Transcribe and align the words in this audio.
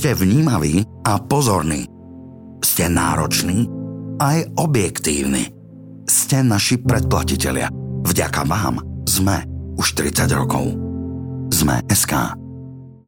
ste 0.00 0.16
vnímaví 0.16 0.80
a 1.04 1.20
pozorní. 1.20 1.84
Ste 2.64 2.88
nároční 2.88 3.68
aj 4.16 4.48
objektívni. 4.56 5.52
Ste 6.08 6.40
naši 6.40 6.80
predplatitelia. 6.80 7.68
Vďaka 8.08 8.48
vám 8.48 8.80
sme 9.04 9.44
už 9.76 10.00
30 10.00 10.24
rokov. 10.32 10.72
Sme 11.52 11.84
SK. 11.92 12.32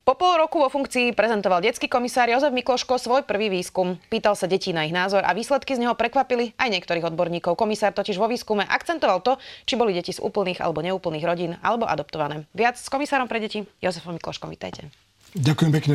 Po 0.05 0.21
pol 0.21 0.37
roku 0.37 0.61
vo 0.61 0.69
funkcii 0.69 1.17
prezentoval 1.17 1.65
detský 1.65 1.89
komisár 1.89 2.29
Jozef 2.29 2.53
Mikloško 2.53 3.01
svoj 3.01 3.25
prvý 3.25 3.49
výskum. 3.49 3.97
Pýtal 4.13 4.37
sa 4.37 4.45
detí 4.45 4.77
na 4.77 4.85
ich 4.85 4.93
názor 4.93 5.25
a 5.25 5.33
výsledky 5.33 5.73
z 5.73 5.89
neho 5.89 5.97
prekvapili 5.97 6.53
aj 6.61 6.69
niektorých 6.77 7.09
odborníkov. 7.09 7.57
Komisár 7.57 7.97
totiž 7.97 8.21
vo 8.21 8.29
výskume 8.29 8.69
akcentoval 8.69 9.25
to, 9.25 9.41
či 9.65 9.81
boli 9.81 9.97
deti 9.97 10.13
z 10.13 10.21
úplných 10.21 10.61
alebo 10.61 10.85
neúplných 10.85 11.25
rodín 11.25 11.57
alebo 11.65 11.89
adoptované. 11.89 12.45
Viac 12.53 12.77
s 12.77 12.93
komisárom 12.93 13.33
pre 13.33 13.41
deti 13.41 13.65
Jozefom 13.81 14.13
Mikloškom, 14.13 14.53
vítajte. 14.53 14.93
Ďakujem 15.33 15.71
pekne. 15.73 15.95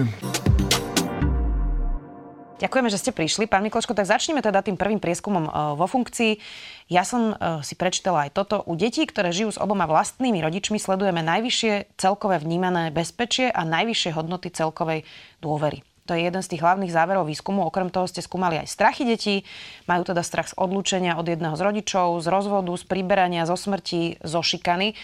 Ďakujeme, 2.58 2.90
že 2.90 2.98
ste 2.98 3.14
prišli. 3.14 3.46
Pán 3.46 3.62
Mikloško, 3.62 3.94
tak 3.94 4.10
začneme 4.10 4.42
teda 4.42 4.66
tým 4.66 4.82
prvým 4.82 4.98
prieskumom 4.98 5.46
e, 5.46 5.52
vo 5.78 5.86
funkcii. 5.86 6.42
Ja 6.90 7.06
som 7.06 7.38
e, 7.38 7.62
si 7.62 7.78
prečítala 7.78 8.26
aj 8.26 8.34
toto. 8.34 8.66
U 8.66 8.74
detí, 8.74 9.06
ktoré 9.06 9.30
žijú 9.30 9.54
s 9.54 9.62
oboma 9.62 9.86
vlastnými 9.86 10.42
rodičmi, 10.42 10.82
sledujeme 10.82 11.22
najvyššie 11.22 11.94
celkové 12.02 12.42
vnímané 12.42 12.90
bezpečie 12.90 13.54
a 13.54 13.62
najvyššie 13.62 14.10
hodnoty 14.18 14.50
celkovej 14.50 15.06
dôvery. 15.38 15.86
To 16.10 16.16
je 16.18 16.26
jeden 16.26 16.42
z 16.42 16.56
tých 16.56 16.64
hlavných 16.64 16.90
záverov 16.90 17.30
výskumu. 17.30 17.62
Okrem 17.68 17.94
toho 17.94 18.10
ste 18.10 18.26
skúmali 18.26 18.58
aj 18.58 18.74
strachy 18.74 19.06
detí. 19.06 19.46
Majú 19.86 20.10
teda 20.10 20.26
strach 20.26 20.50
z 20.50 20.58
odlúčenia 20.58 21.20
od 21.20 21.30
jedného 21.30 21.54
z 21.54 21.62
rodičov, 21.62 22.24
z 22.24 22.28
rozvodu, 22.32 22.74
z 22.74 22.84
priberania, 22.90 23.46
zo 23.46 23.60
smrti, 23.60 24.24
zo 24.24 24.42
šikany. 24.42 24.98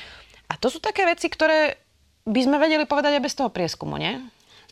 A 0.49 0.57
to 0.57 0.71
sú 0.73 0.81
také 0.81 1.05
veci, 1.05 1.29
ktoré 1.29 1.77
by 2.23 2.39
sme 2.39 2.57
vedeli 2.57 2.87
povedať 2.87 3.19
aj 3.19 3.23
bez 3.29 3.35
toho 3.35 3.51
prieskumu, 3.51 3.99
nie? 3.99 4.23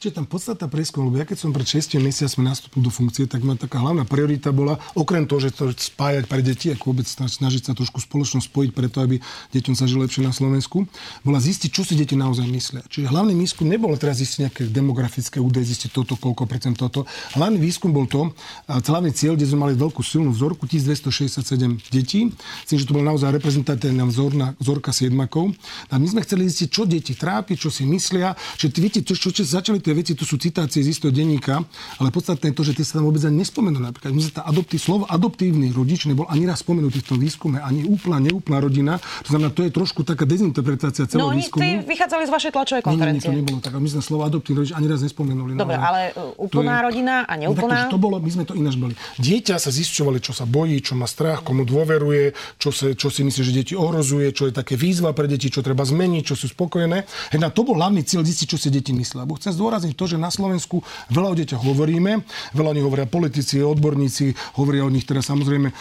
Čiže 0.02 0.18
tam 0.18 0.26
podstatná 0.26 0.66
prieskum, 0.66 1.06
lebo 1.06 1.22
ja 1.22 1.30
keď 1.30 1.46
som 1.46 1.54
pred 1.54 1.62
6 1.62 2.02
mesiacmi 2.02 2.42
nastúpil 2.42 2.82
do 2.82 2.90
funkcie, 2.90 3.30
tak 3.30 3.46
ma 3.46 3.54
taká 3.54 3.78
hlavná 3.78 4.02
priorita 4.02 4.50
bola, 4.50 4.82
okrem 4.98 5.30
toho, 5.30 5.46
že 5.46 5.54
to 5.54 5.70
spájať 5.70 6.26
pre 6.26 6.42
deti, 6.42 6.74
ako 6.74 6.90
vôbec 6.90 7.06
snažiť 7.06 7.70
sa 7.70 7.78
trošku 7.78 8.02
spoločnosť 8.02 8.50
spojiť 8.50 8.72
preto, 8.74 8.98
aby 9.06 9.22
deťom 9.54 9.78
sa 9.78 9.86
žilo 9.86 10.02
lepšie 10.02 10.26
na 10.26 10.34
Slovensku, 10.34 10.90
bola 11.22 11.38
zistiť, 11.38 11.70
čo 11.70 11.86
si 11.86 11.94
deti 11.94 12.18
naozaj 12.18 12.50
myslia. 12.50 12.82
Čiže 12.90 13.14
hlavný 13.14 13.38
výskum 13.38 13.70
nebolo 13.70 13.94
teraz 13.94 14.18
zistiť 14.26 14.38
nejaké 14.42 14.62
demografické 14.74 15.38
údaje, 15.38 15.70
zistiť 15.70 15.94
toto, 15.94 16.18
koľko 16.18 16.50
percent 16.50 16.74
toto. 16.82 17.06
Hlavný 17.38 17.62
výskum 17.62 17.94
bol 17.94 18.10
to, 18.10 18.34
hlavný 18.66 19.14
cieľ, 19.14 19.38
kde 19.38 19.54
sme 19.54 19.70
mali 19.70 19.78
veľkú 19.78 20.02
silnú 20.02 20.34
vzorku, 20.34 20.66
1267 20.66 21.46
detí, 21.94 22.34
tým, 22.66 22.78
že 22.82 22.90
to 22.90 22.98
bol 22.98 23.06
naozaj 23.06 23.38
reprezentatívna 23.38 24.10
vzorná, 24.10 24.58
vzorka 24.58 24.90
siedmakov. 24.90 25.54
A 25.94 26.02
my 26.02 26.10
sme 26.10 26.26
chceli 26.26 26.50
zistiť, 26.50 26.70
čo 26.74 26.90
deti 26.90 27.14
trápi, 27.14 27.54
čo 27.54 27.70
si 27.70 27.86
myslia, 27.86 28.34
že 28.58 28.66
viete, 28.74 29.06
čo, 29.06 29.14
čo, 29.14 29.30
čo 29.30 29.46
začali 29.46 29.91
tie 29.92 30.00
veci, 30.00 30.16
to 30.16 30.24
sú 30.24 30.40
citácie 30.40 30.80
z 30.80 30.96
istého 30.96 31.12
denníka, 31.12 31.60
ale 32.00 32.16
podstatné 32.16 32.52
je 32.52 32.56
to, 32.56 32.64
že 32.64 32.80
tie 32.80 32.86
sa 32.88 33.04
tam 33.04 33.12
vôbec 33.12 33.20
ani 33.28 33.44
nespomenú. 33.44 33.84
Napríklad, 33.84 34.16
my 34.16 34.22
tá 34.32 34.48
adoptí, 34.48 34.80
slovo 34.80 35.04
adoptívny 35.12 35.76
rodič 35.76 36.08
nebol 36.08 36.24
ani 36.32 36.48
raz 36.48 36.64
spomenutý 36.64 37.04
v 37.04 37.08
tom 37.12 37.20
výskume, 37.20 37.60
ani 37.60 37.84
úplná, 37.84 38.24
neúplná 38.24 38.64
rodina. 38.64 39.04
To 39.28 39.36
znamená, 39.36 39.52
to 39.52 39.68
je 39.68 39.72
trošku 39.76 40.08
taká 40.08 40.24
dezinterpretácia 40.24 41.04
celého 41.12 41.28
no, 41.28 41.36
výskumu. 41.36 41.60
No, 41.60 41.84
vychádzali 41.84 42.24
z 42.24 42.32
vašej 42.32 42.52
tlačovej 42.56 42.84
konferencie. 42.88 43.28
Nie, 43.28 43.36
nie, 43.36 43.44
nie, 43.44 43.44
to 43.44 43.52
nebolo 43.52 43.60
tak. 43.60 43.76
My 43.76 43.90
sme 43.92 44.02
slovo 44.02 44.24
adoptívny 44.24 44.64
rodič 44.64 44.72
ani 44.72 44.88
raz 44.88 45.04
nespomenuli. 45.04 45.52
Dobre, 45.60 45.76
no, 45.76 45.84
ale 45.84 46.00
úplná 46.40 46.80
je, 46.80 46.86
rodina 46.88 47.16
a 47.28 47.34
no, 47.36 47.52
neúplná? 47.52 47.92
No, 47.92 47.92
to, 47.92 48.00
to 48.00 48.00
bolo, 48.00 48.16
my 48.24 48.32
sme 48.32 48.44
to 48.48 48.54
ináč 48.56 48.80
boli. 48.80 48.94
Dieťa 49.20 49.60
sa 49.60 49.68
zisťovali, 49.74 50.24
čo 50.24 50.32
sa 50.32 50.48
bojí, 50.48 50.80
čo 50.80 50.96
má 50.96 51.10
strach, 51.10 51.44
komu 51.44 51.68
dôveruje, 51.68 52.32
čo, 52.62 52.72
sa, 52.72 52.96
čo 52.96 53.12
si 53.12 53.28
myslí, 53.28 53.42
že 53.44 53.52
deti 53.52 53.74
ohrozuje, 53.76 54.32
čo 54.32 54.48
je 54.48 54.54
také 54.56 54.78
výzva 54.78 55.12
pre 55.12 55.28
deti, 55.28 55.52
čo 55.52 55.60
treba 55.60 55.84
zmeniť, 55.84 56.24
čo 56.24 56.36
sú 56.38 56.48
spokojné. 56.48 57.04
Hej, 57.34 57.40
na 57.42 57.50
to 57.50 57.66
bol 57.66 57.76
hlavný 57.76 58.06
cieľ 58.06 58.22
zistiť, 58.22 58.48
čo 58.54 58.58
si 58.62 58.70
deti 58.70 58.94
myslia. 58.94 59.26
Bo 59.26 59.42
chcem 59.42 59.50
zdôrazniť 59.58 59.81
to, 59.98 60.06
že 60.06 60.22
na 60.22 60.30
Slovensku 60.30 60.86
veľa 61.10 61.34
o 61.34 61.36
deťoch 61.36 61.62
hovoríme, 61.66 62.22
veľa 62.54 62.70
o 62.70 62.76
nich 62.78 62.86
hovoria 62.86 63.10
politici, 63.10 63.58
odborníci, 63.66 64.58
hovoria 64.62 64.86
o 64.86 64.92
nich 64.94 65.10
teda 65.10 65.26
samozrejme 65.26 65.74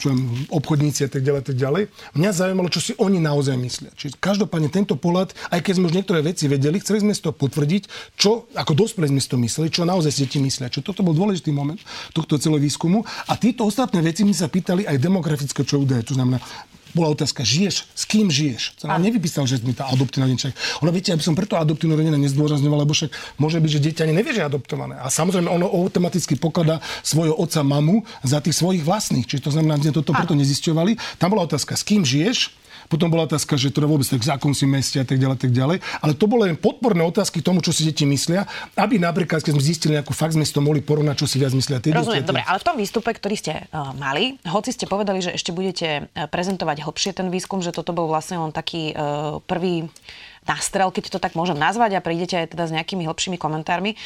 čo, 0.00 0.08
obchodníci 0.48 1.04
a 1.04 1.10
tak 1.12 1.20
ďalej, 1.20 1.42
tak 1.52 1.56
ďalej. 1.60 1.92
Mňa 2.16 2.30
zaujímalo, 2.32 2.72
čo 2.72 2.80
si 2.80 2.92
oni 2.96 3.20
naozaj 3.20 3.58
myslia. 3.60 3.90
Čiže 3.92 4.16
každopádne 4.16 4.72
tento 4.72 4.96
pohľad, 4.96 5.36
aj 5.52 5.60
keď 5.60 5.72
sme 5.76 5.88
už 5.92 5.94
niektoré 5.94 6.20
veci 6.24 6.48
vedeli, 6.48 6.80
chceli 6.80 7.04
sme 7.04 7.12
si 7.12 7.20
to 7.20 7.34
potvrdiť, 7.34 8.16
čo 8.16 8.48
ako 8.56 8.72
dospelí 8.72 9.10
sme 9.10 9.20
si 9.20 9.28
to 9.28 9.36
mysleli, 9.36 9.68
čo 9.68 9.84
naozaj 9.84 10.10
si 10.14 10.24
deti 10.24 10.38
myslia. 10.40 10.72
Čo 10.72 10.80
toto 10.80 11.04
bol 11.04 11.12
dôležitý 11.12 11.50
moment 11.52 11.80
tohto 12.14 12.38
celého 12.38 12.62
výskumu. 12.62 13.02
A 13.28 13.36
títo 13.36 13.66
ostatné 13.66 14.00
veci 14.00 14.22
mi 14.22 14.32
sa 14.32 14.46
pýtali 14.46 14.86
aj 14.86 14.96
demografické 15.02 15.66
čo 15.66 15.82
údaje. 15.82 16.06
To 16.08 16.14
znamená, 16.16 16.38
bola 16.96 17.12
otázka, 17.12 17.44
žiješ, 17.44 17.88
s 17.92 18.04
kým 18.08 18.28
žiješ? 18.32 18.78
To 18.82 18.88
nám 18.88 19.02
nevypísal, 19.04 19.44
že 19.44 19.60
mi 19.64 19.72
tá 19.72 19.88
adoptívna 19.88 20.28
rodina. 20.28 20.52
Ono 20.84 20.90
viete, 20.92 21.12
aby 21.12 21.22
som 21.24 21.36
preto 21.36 21.56
adoptívnu 21.56 21.96
rodinu 21.96 22.16
nezdôrazňoval, 22.20 22.84
lebo 22.84 22.92
však 22.96 23.10
môže 23.40 23.60
byť, 23.60 23.70
že 23.70 23.80
dieťa 23.88 24.02
ani 24.08 24.14
nevie, 24.16 24.32
že 24.32 24.40
je 24.44 24.48
adoptované. 24.48 24.98
A 25.00 25.08
samozrejme 25.12 25.48
ono 25.48 25.68
automaticky 25.68 26.36
pokladá 26.36 26.80
svojho 27.00 27.36
otca, 27.36 27.60
mamu 27.64 28.04
za 28.24 28.40
tých 28.44 28.56
svojich 28.56 28.82
vlastných. 28.84 29.26
Čiže 29.28 29.48
to 29.48 29.54
znamená, 29.54 29.80
že 29.80 29.94
toto 29.94 30.12
preto 30.16 30.36
nezisťovali. 30.36 31.20
Tam 31.20 31.32
bola 31.32 31.44
otázka, 31.46 31.76
s 31.76 31.84
kým 31.84 32.04
žiješ? 32.04 32.57
Potom 32.88 33.12
bola 33.12 33.28
otázka, 33.28 33.54
že 33.60 33.68
teda 33.68 33.84
vôbec 33.84 34.08
tak 34.08 34.24
zákon 34.24 34.56
si 34.56 34.64
meste 34.64 34.96
a 34.98 35.06
tak 35.06 35.20
ďalej, 35.20 35.36
tak 35.38 35.52
ďalej. 35.52 35.78
Ale 36.00 36.12
to 36.16 36.24
boli 36.24 36.48
len 36.48 36.56
podporné 36.56 37.04
otázky 37.04 37.44
tomu, 37.44 37.60
čo 37.60 37.70
si 37.70 37.84
deti 37.84 38.08
myslia, 38.08 38.48
aby 38.74 38.96
napríklad, 38.96 39.44
keď 39.44 39.52
sme 39.52 39.62
zistili 39.62 39.92
nejakú 40.00 40.16
fakt, 40.16 40.34
sme 40.34 40.42
si 40.42 40.56
to 40.56 40.64
mohli 40.64 40.80
porovnať, 40.80 41.20
čo 41.20 41.26
si 41.28 41.36
viac 41.36 41.52
myslia 41.52 41.78
tie 41.78 41.92
Rozumiem, 41.92 42.24
deti. 42.24 42.30
dobre, 42.32 42.42
ale 42.48 42.58
v 42.58 42.66
tom 42.66 42.76
výstupe, 42.80 43.12
ktorý 43.12 43.36
ste 43.36 43.68
uh, 43.68 43.92
mali, 43.92 44.40
hoci 44.48 44.72
ste 44.72 44.88
povedali, 44.88 45.20
že 45.20 45.36
ešte 45.36 45.52
budete 45.52 46.08
uh, 46.08 46.26
prezentovať 46.26 46.82
hlbšie 46.82 47.12
ten 47.12 47.28
výskum, 47.28 47.60
že 47.60 47.76
toto 47.76 47.92
bol 47.92 48.08
vlastne 48.08 48.40
len 48.40 48.50
taký 48.50 48.96
uh, 48.96 49.44
prvý 49.44 49.92
nastrel, 50.48 50.88
keď 50.88 51.12
to 51.12 51.18
tak 51.20 51.36
môžem 51.36 51.60
nazvať 51.60 52.00
a 52.00 52.04
prídete 52.04 52.40
aj 52.40 52.56
teda 52.56 52.64
s 52.64 52.72
nejakými 52.72 53.04
hlbšími 53.04 53.36
komentármi, 53.36 53.94
e, 53.94 53.96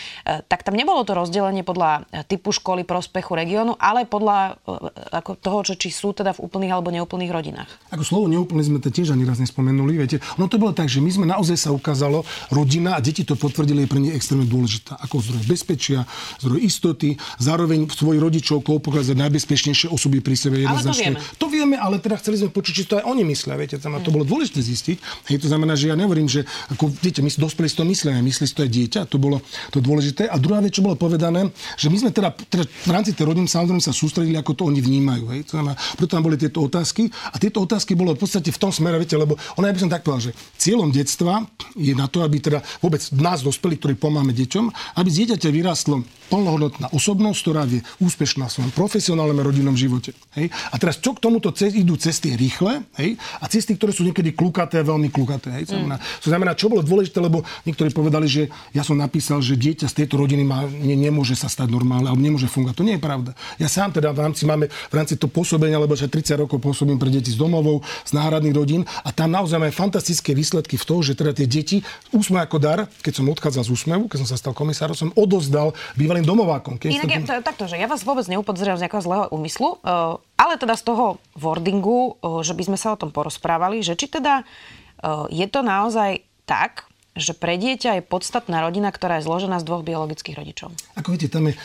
tak 0.50 0.66
tam 0.66 0.74
nebolo 0.74 1.06
to 1.06 1.14
rozdelenie 1.14 1.62
podľa 1.62 2.10
e, 2.10 2.26
typu 2.26 2.50
školy, 2.50 2.82
prospechu 2.82 3.38
regiónu, 3.38 3.78
ale 3.78 4.04
podľa 4.04 4.58
e, 4.66 4.74
ako 5.14 5.38
toho, 5.38 5.58
čo, 5.62 5.74
či 5.78 5.94
sú 5.94 6.10
teda 6.10 6.34
v 6.34 6.42
úplných 6.42 6.72
alebo 6.74 6.90
neúplných 6.90 7.30
rodinách. 7.30 7.70
Ako 7.94 8.02
slovo 8.02 8.26
neúplný 8.26 8.66
sme 8.66 8.82
to 8.82 8.90
tiež 8.90 9.14
ani 9.14 9.22
raz 9.22 9.38
nespomenuli. 9.38 9.94
Viete, 9.94 10.18
ono 10.34 10.50
to 10.50 10.58
bolo 10.58 10.74
tak, 10.74 10.90
že 10.90 10.98
my 10.98 11.10
sme 11.14 11.26
naozaj 11.30 11.56
sa 11.56 11.70
ukázalo, 11.70 12.26
rodina 12.50 12.98
a 12.98 13.00
deti 13.00 13.22
to 13.22 13.38
potvrdili, 13.38 13.86
je 13.86 13.88
pre 13.88 14.00
nich 14.02 14.14
extrémne 14.18 14.50
dôležitá. 14.50 14.98
Ako 14.98 15.22
zdroj 15.22 15.46
bezpečia, 15.46 16.02
zdroj 16.42 16.58
istoty, 16.58 17.14
zároveň 17.38 17.86
svojich 17.86 18.18
rodičov 18.18 18.66
poukázať 18.66 19.14
najbezpečnejšie 19.14 19.86
osoby 19.92 20.18
pri 20.18 20.34
sebe. 20.34 20.56
Ale 20.66 20.82
to 20.82 20.96
vieme. 20.96 21.18
To 21.38 21.46
vieme, 21.46 21.76
ale 21.78 22.02
teda 22.02 22.18
chceli 22.18 22.42
sme 22.42 22.50
počuť, 22.50 22.72
či 22.72 22.84
to 22.88 22.98
aj 22.98 23.04
oni 23.06 23.22
myslia. 23.28 23.54
Viete, 23.54 23.76
to, 23.78 23.88
to 24.02 24.10
bolo 24.10 24.24
dôležité 24.26 24.58
zistiť. 24.58 24.96
Hej, 25.28 25.44
to 25.44 25.48
znamená, 25.52 25.76
že 25.76 25.92
ja 25.92 25.96
nehovorím, 25.98 26.31
že 26.32 26.40
ako, 26.72 26.88
viete, 26.88 27.20
my 27.20 27.28
dospeli 27.28 27.68
si 27.68 27.76
to 27.76 27.84
myslíme, 27.84 28.24
myslí 28.24 28.44
si 28.48 28.54
to 28.56 28.64
aj 28.64 28.70
dieťa, 28.72 29.00
to 29.12 29.20
bolo 29.20 29.44
to 29.68 29.84
dôležité. 29.84 30.24
A 30.32 30.40
druhá 30.40 30.64
vec, 30.64 30.72
čo 30.72 30.80
bolo 30.80 30.96
povedané, 30.96 31.52
že 31.76 31.92
my 31.92 32.00
sme 32.00 32.10
teda, 32.10 32.32
teda 32.48 32.64
v 32.64 32.90
rámci 32.90 33.12
tej 33.12 33.28
rodiny 33.28 33.44
samozrejme 33.44 33.82
sa 33.84 33.92
sústredili, 33.92 34.40
ako 34.40 34.56
to 34.56 34.62
oni 34.72 34.80
vnímajú. 34.80 35.24
Hej. 35.36 35.52
To 35.52 35.60
znamená, 35.60 35.76
preto 36.00 36.16
tam 36.16 36.24
boli 36.24 36.40
tieto 36.40 36.64
otázky 36.64 37.12
a 37.12 37.36
tieto 37.36 37.60
otázky 37.60 37.92
bolo 37.92 38.16
v 38.16 38.24
podstate 38.24 38.48
v 38.48 38.58
tom 38.58 38.72
smere, 38.72 38.96
viete, 38.96 39.20
lebo 39.20 39.36
ona, 39.60 39.68
ja 39.68 39.76
by 39.76 39.80
som 39.84 39.92
tak 39.92 40.02
povedal, 40.06 40.30
že 40.30 40.32
cieľom 40.56 40.88
detstva 40.88 41.44
je 41.76 41.92
na 41.92 42.08
to, 42.08 42.24
aby 42.24 42.40
teda 42.40 42.64
vôbec 42.80 43.04
nás 43.18 43.44
dospeli, 43.44 43.76
ktorí 43.76 43.94
pomáhame 44.00 44.32
deťom, 44.32 44.96
aby 44.96 45.08
z 45.12 45.16
dieťaťa 45.26 45.48
vyrástlo 45.52 46.00
plnohodnotná 46.32 46.88
osobnosť, 46.96 47.38
ktorá 47.44 47.68
je 47.68 47.84
úspešná 48.00 48.48
v 48.48 48.52
svojom 48.56 48.72
profesionálnom 48.72 49.36
a 49.36 49.44
rodinnom 49.44 49.76
živote. 49.76 50.16
Hej. 50.32 50.48
A 50.72 50.80
teraz 50.80 50.96
čo 50.96 51.12
k 51.12 51.20
tomuto 51.20 51.52
cez, 51.52 51.76
idú 51.76 52.00
cesty 52.00 52.32
rýchle 52.32 52.88
hej, 52.96 53.20
a 53.36 53.44
cesty, 53.52 53.76
ktoré 53.76 53.92
sú 53.92 54.08
niekedy 54.08 54.32
klukaté, 54.32 54.80
veľmi 54.80 55.12
klukaté. 55.12 55.52
Hej. 55.60 55.76
Mm. 55.76 56.00
To 56.00 56.28
znamená, 56.32 56.56
čo 56.56 56.72
bolo 56.72 56.80
dôležité, 56.80 57.20
lebo 57.20 57.44
niektorí 57.68 57.92
povedali, 57.92 58.24
že 58.24 58.48
ja 58.72 58.80
som 58.80 58.96
napísal, 58.96 59.44
že 59.44 59.60
dieťa 59.60 59.92
z 59.92 59.94
tejto 60.04 60.16
rodiny 60.16 60.40
má, 60.40 60.64
ne, 60.64 60.96
nemôže 60.96 61.36
sa 61.36 61.52
stať 61.52 61.68
normálne 61.68 62.08
alebo 62.08 62.24
nemôže 62.24 62.48
fungovať. 62.48 62.76
To 62.80 62.86
nie 62.88 62.96
je 62.96 63.02
pravda. 63.04 63.36
Ja 63.60 63.68
sám 63.68 63.92
teda 63.92 64.16
v 64.16 64.24
rámci 64.24 64.48
máme 64.48 64.72
v 64.72 64.94
rámci 64.96 65.20
to 65.20 65.28
pôsobenia, 65.28 65.76
lebo 65.76 65.92
že 65.92 66.08
30 66.08 66.48
rokov 66.48 66.64
pôsobím 66.64 66.96
pre 66.96 67.12
deti 67.12 67.28
z 67.28 67.36
domovov, 67.36 67.84
z 68.08 68.16
náhradných 68.16 68.56
rodín 68.56 68.82
a 69.04 69.12
tam 69.12 69.28
naozaj 69.28 69.60
máme 69.60 69.74
fantastické 69.74 70.32
výsledky 70.32 70.80
v 70.80 70.84
tom, 70.88 71.04
že 71.04 71.12
teda 71.12 71.36
tie 71.36 71.44
deti 71.44 71.76
úsmev 72.14 72.48
ako 72.48 72.56
dar, 72.56 72.78
keď 73.04 73.20
som 73.20 73.28
odchádzal 73.28 73.62
z 73.68 73.70
úsmevu, 73.74 74.04
keď 74.08 74.24
som 74.24 74.28
sa 74.32 74.36
stal 74.40 74.54
komisárom, 74.56 74.96
som 74.96 75.10
odozdal 75.18 75.74
bývalým 75.98 76.21
bývalým 76.22 76.38
domovákom. 76.38 76.78
Keď 76.78 76.88
Inak 76.94 77.10
ja, 77.10 77.20
to, 77.26 77.32
takto, 77.42 77.64
že 77.66 77.76
ja 77.76 77.90
vás 77.90 78.06
vôbec 78.06 78.24
neupodzerujem 78.30 78.78
z 78.78 78.82
nejakého 78.86 79.02
zlého 79.02 79.24
úmyslu, 79.34 79.82
uh, 79.82 80.22
ale 80.38 80.54
teda 80.56 80.78
z 80.78 80.82
toho 80.86 81.18
wordingu, 81.34 82.16
uh, 82.22 82.40
že 82.46 82.54
by 82.54 82.72
sme 82.72 82.78
sa 82.78 82.94
o 82.94 83.00
tom 83.00 83.10
porozprávali, 83.10 83.82
že 83.82 83.98
či 83.98 84.06
teda 84.06 84.46
uh, 84.46 85.26
je 85.28 85.46
to 85.50 85.60
naozaj 85.66 86.22
tak, 86.46 86.86
že 87.12 87.36
pre 87.36 87.60
dieťa 87.60 88.00
je 88.00 88.02
podstatná 88.08 88.64
rodina, 88.64 88.88
ktorá 88.88 89.20
je 89.20 89.28
zložená 89.28 89.60
z 89.60 89.68
dvoch 89.68 89.84
biologických 89.84 90.32
rodičov? 90.32 90.72
Ako 90.96 91.12
viete, 91.12 91.28
tam 91.28 91.44
je 91.50 91.58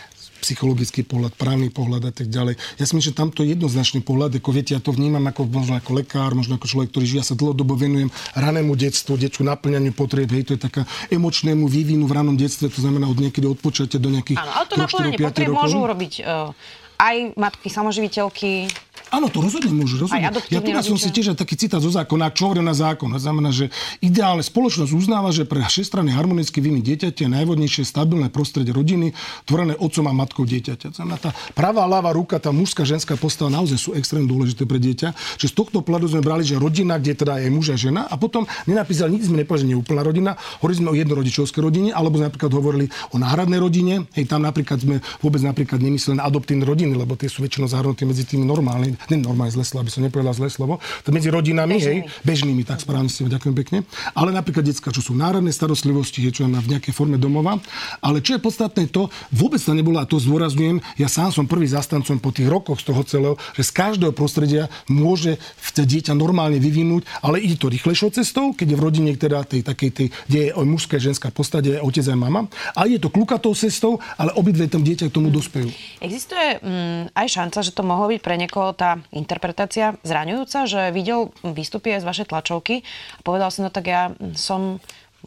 psychologický 0.48 1.04
pohľad, 1.04 1.36
právny 1.36 1.68
pohľad 1.68 2.08
a 2.08 2.14
tak 2.16 2.32
ďalej. 2.32 2.56
Ja 2.80 2.88
si 2.88 2.96
myslím, 2.96 3.12
že 3.12 3.20
tamto 3.20 3.44
je 3.44 3.52
jednoznačný 3.52 4.00
pohľad, 4.00 4.40
ako 4.40 4.56
viete, 4.56 4.72
ja 4.72 4.80
to 4.80 4.96
vnímam 4.96 5.28
ako, 5.28 5.44
možno 5.52 5.76
ako 5.76 6.00
lekár, 6.00 6.32
možno 6.32 6.56
ako 6.56 6.72
človek, 6.72 6.96
ktorý 6.96 7.04
žije, 7.04 7.20
ja 7.20 7.28
sa 7.28 7.36
dlhodobo 7.36 7.76
venujem 7.76 8.08
ranému 8.32 8.72
detstvu, 8.80 9.20
detskú 9.20 9.44
naplňaniu 9.44 9.92
potrieb, 9.92 10.32
hej, 10.32 10.48
to 10.48 10.52
je 10.56 10.62
taká 10.64 10.88
emočnému 11.12 11.68
vývinu 11.68 12.08
v 12.08 12.16
ranom 12.16 12.40
detstve, 12.40 12.72
to 12.72 12.80
znamená 12.80 13.12
od 13.12 13.20
niekedy 13.20 13.44
od 13.44 13.60
počatia 13.60 14.00
do 14.00 14.08
nejakých 14.08 14.40
Áno, 14.40 14.52
ale 14.56 14.66
to 14.72 14.76
naplňanie 14.80 15.18
potrieb 15.20 15.52
rokov. 15.52 15.62
môžu 15.68 15.80
robiť 15.84 16.14
uh, 16.24 16.56
aj 16.98 17.38
matky 17.38 17.70
samoživiteľky, 17.70 18.68
Áno, 19.08 19.32
to 19.32 19.40
rozhodne 19.40 19.72
môžu, 19.72 20.04
rozhodne. 20.04 20.28
Ja 20.52 20.60
tu 20.60 20.72
som 20.84 21.00
si 21.00 21.08
tiež 21.16 21.40
taký 21.40 21.56
citát 21.56 21.80
zo 21.80 21.88
zákona, 21.88 22.36
čo 22.36 22.52
hovorí 22.52 22.60
na 22.60 22.76
zákon. 22.76 23.08
To 23.16 23.22
znamená, 23.22 23.56
že 23.56 23.72
ideálne 24.04 24.44
spoločnosť 24.44 24.92
uznáva, 24.92 25.32
že 25.32 25.48
pre 25.48 25.64
všestranný 25.64 26.12
harmonický 26.12 26.60
vývin 26.60 26.84
dieťaťa 26.84 27.24
je 27.24 27.32
najvodnejšie 27.32 27.84
stabilné 27.88 28.28
prostredie 28.28 28.76
rodiny, 28.76 29.16
tvorené 29.48 29.80
otcom 29.80 30.12
a 30.12 30.14
matkou 30.14 30.44
dieťaťa. 30.44 30.92
To 30.92 30.96
znamená, 31.00 31.18
tá 31.24 31.32
pravá, 31.56 31.88
ľavá 31.88 32.12
ruka, 32.12 32.36
tá 32.36 32.52
mužská, 32.52 32.84
ženská 32.84 33.16
postava 33.16 33.48
naozaj 33.48 33.80
sú 33.80 33.90
extrémne 33.96 34.28
dôležité 34.28 34.68
pre 34.68 34.76
dieťa. 34.76 35.40
Že 35.40 35.48
z 35.48 35.54
tohto 35.56 35.80
pohľadu 35.80 36.12
sme 36.12 36.22
brali, 36.22 36.44
že 36.44 36.60
rodina, 36.60 37.00
kde 37.00 37.16
teda 37.16 37.40
je 37.40 37.48
muž 37.48 37.72
a 37.72 37.78
žena, 37.80 38.12
a 38.12 38.20
potom 38.20 38.44
nenapísali, 38.68 39.16
nič 39.16 39.32
sme 39.32 39.40
nepovedali, 39.40 39.64
že 39.64 39.70
nie 39.72 39.80
úplná 39.80 40.04
rodina, 40.04 40.36
hovorili 40.60 40.84
sme 40.84 40.90
o 40.92 40.96
jednorodičovskej 41.00 41.62
rodine, 41.64 41.90
alebo 41.96 42.20
sme 42.20 42.28
napríklad 42.28 42.52
hovorili 42.52 42.86
o 43.16 43.18
náhradnej 43.18 43.64
rodine. 43.64 44.04
Hej, 44.20 44.28
tam 44.28 44.44
napríklad 44.44 44.84
sme 44.84 45.00
vôbec 45.24 45.40
napríklad 45.40 45.80
nemysleli 45.80 46.20
na 46.20 46.28
adoptívne 46.28 46.68
rodiny, 46.68 46.87
lebo 46.95 47.18
tie 47.19 47.28
sú 47.28 47.44
väčšinou 47.44 47.68
zahrnuté 47.68 48.06
medzi 48.06 48.24
tými 48.24 48.45
normálnymi, 48.45 49.10
ne 49.12 49.18
normálne 49.19 49.51
zle 49.51 49.66
slovo, 49.66 49.88
aby 49.88 49.92
som 49.92 50.04
nepovedal 50.06 50.36
zlé 50.38 50.48
slovo, 50.54 50.80
to 51.04 51.10
medzi 51.12 51.28
rodinami, 51.34 51.81
bežnými. 51.81 52.06
hej, 52.06 52.24
bežnými, 52.24 52.62
tak 52.63 52.80
správne 52.84 53.10
si 53.12 53.25
ďakujem 53.25 53.56
pekne. 53.56 53.78
Ale 54.13 54.30
napríklad 54.31 54.63
detská, 54.63 54.94
čo 54.94 55.01
sú 55.01 55.18
národné 55.18 55.51
starostlivosti, 55.51 56.24
je 56.24 56.31
čo 56.39 56.44
na 56.45 56.62
v 56.62 56.78
nejakej 56.78 56.94
forme 56.94 57.18
domova. 57.18 57.57
Ale 58.00 58.22
čo 58.22 58.38
je 58.38 58.42
podstatné 58.44 58.88
to, 58.94 59.10
vôbec 59.34 59.60
to 59.60 59.74
nebolo, 59.74 59.98
a 59.98 60.06
to 60.06 60.22
zdôrazňujem, 60.22 60.80
ja 61.01 61.10
sám 61.10 61.34
som 61.34 61.50
prvý 61.50 61.66
zastancom 61.68 62.22
po 62.22 62.30
tých 62.30 62.48
rokoch 62.48 62.80
z 62.84 62.94
toho 62.94 63.01
celého, 63.07 63.36
že 63.57 63.63
z 63.66 63.72
každého 63.74 64.13
prostredia 64.13 64.69
môže 64.92 65.39
dieťa 65.78 66.13
normálne 66.18 66.60
vyvinúť, 66.60 67.07
ale 67.24 67.39
ide 67.39 67.56
to 67.56 67.72
rýchlejšou 67.72 68.12
cestou, 68.12 68.51
keď 68.51 68.74
je 68.74 68.78
v 68.78 68.84
rodine 68.84 69.12
teda 69.16 69.45
tej 69.48 69.62
takej 69.63 69.89
tej, 69.94 70.07
kde 70.28 70.39
je 70.50 70.50
mužská 70.57 70.98
ženská 71.00 71.31
postade, 71.31 71.80
otec 71.80 72.04
a 72.12 72.16
mama. 72.18 72.50
A 72.75 72.89
je 72.89 73.00
to 73.00 73.07
klukatou 73.13 73.56
cestou, 73.56 74.04
ale 74.19 74.34
obidve 74.36 74.68
tam 74.68 74.84
dieťa 74.84 75.07
k 75.07 75.16
tomu 75.16 75.31
dospejú. 75.31 75.72
Existuje 76.04 76.60
mm, 76.77 77.18
aj 77.18 77.27
šanca, 77.27 77.65
že 77.65 77.74
to 77.74 77.81
mohlo 77.81 78.13
byť 78.13 78.21
pre 78.21 78.38
niekoho 78.38 78.77
tá 78.77 79.01
interpretácia 79.09 79.97
zraňujúca, 80.06 80.69
že 80.69 80.94
videl 80.94 81.33
výstupy 81.41 81.97
aj 81.97 82.06
z 82.06 82.09
vašej 82.13 82.27
tlačovky 82.29 82.85
a 83.18 83.21
povedal 83.25 83.50
si, 83.50 83.65
no 83.65 83.74
tak 83.74 83.89
ja 83.89 84.13
som 84.38 84.77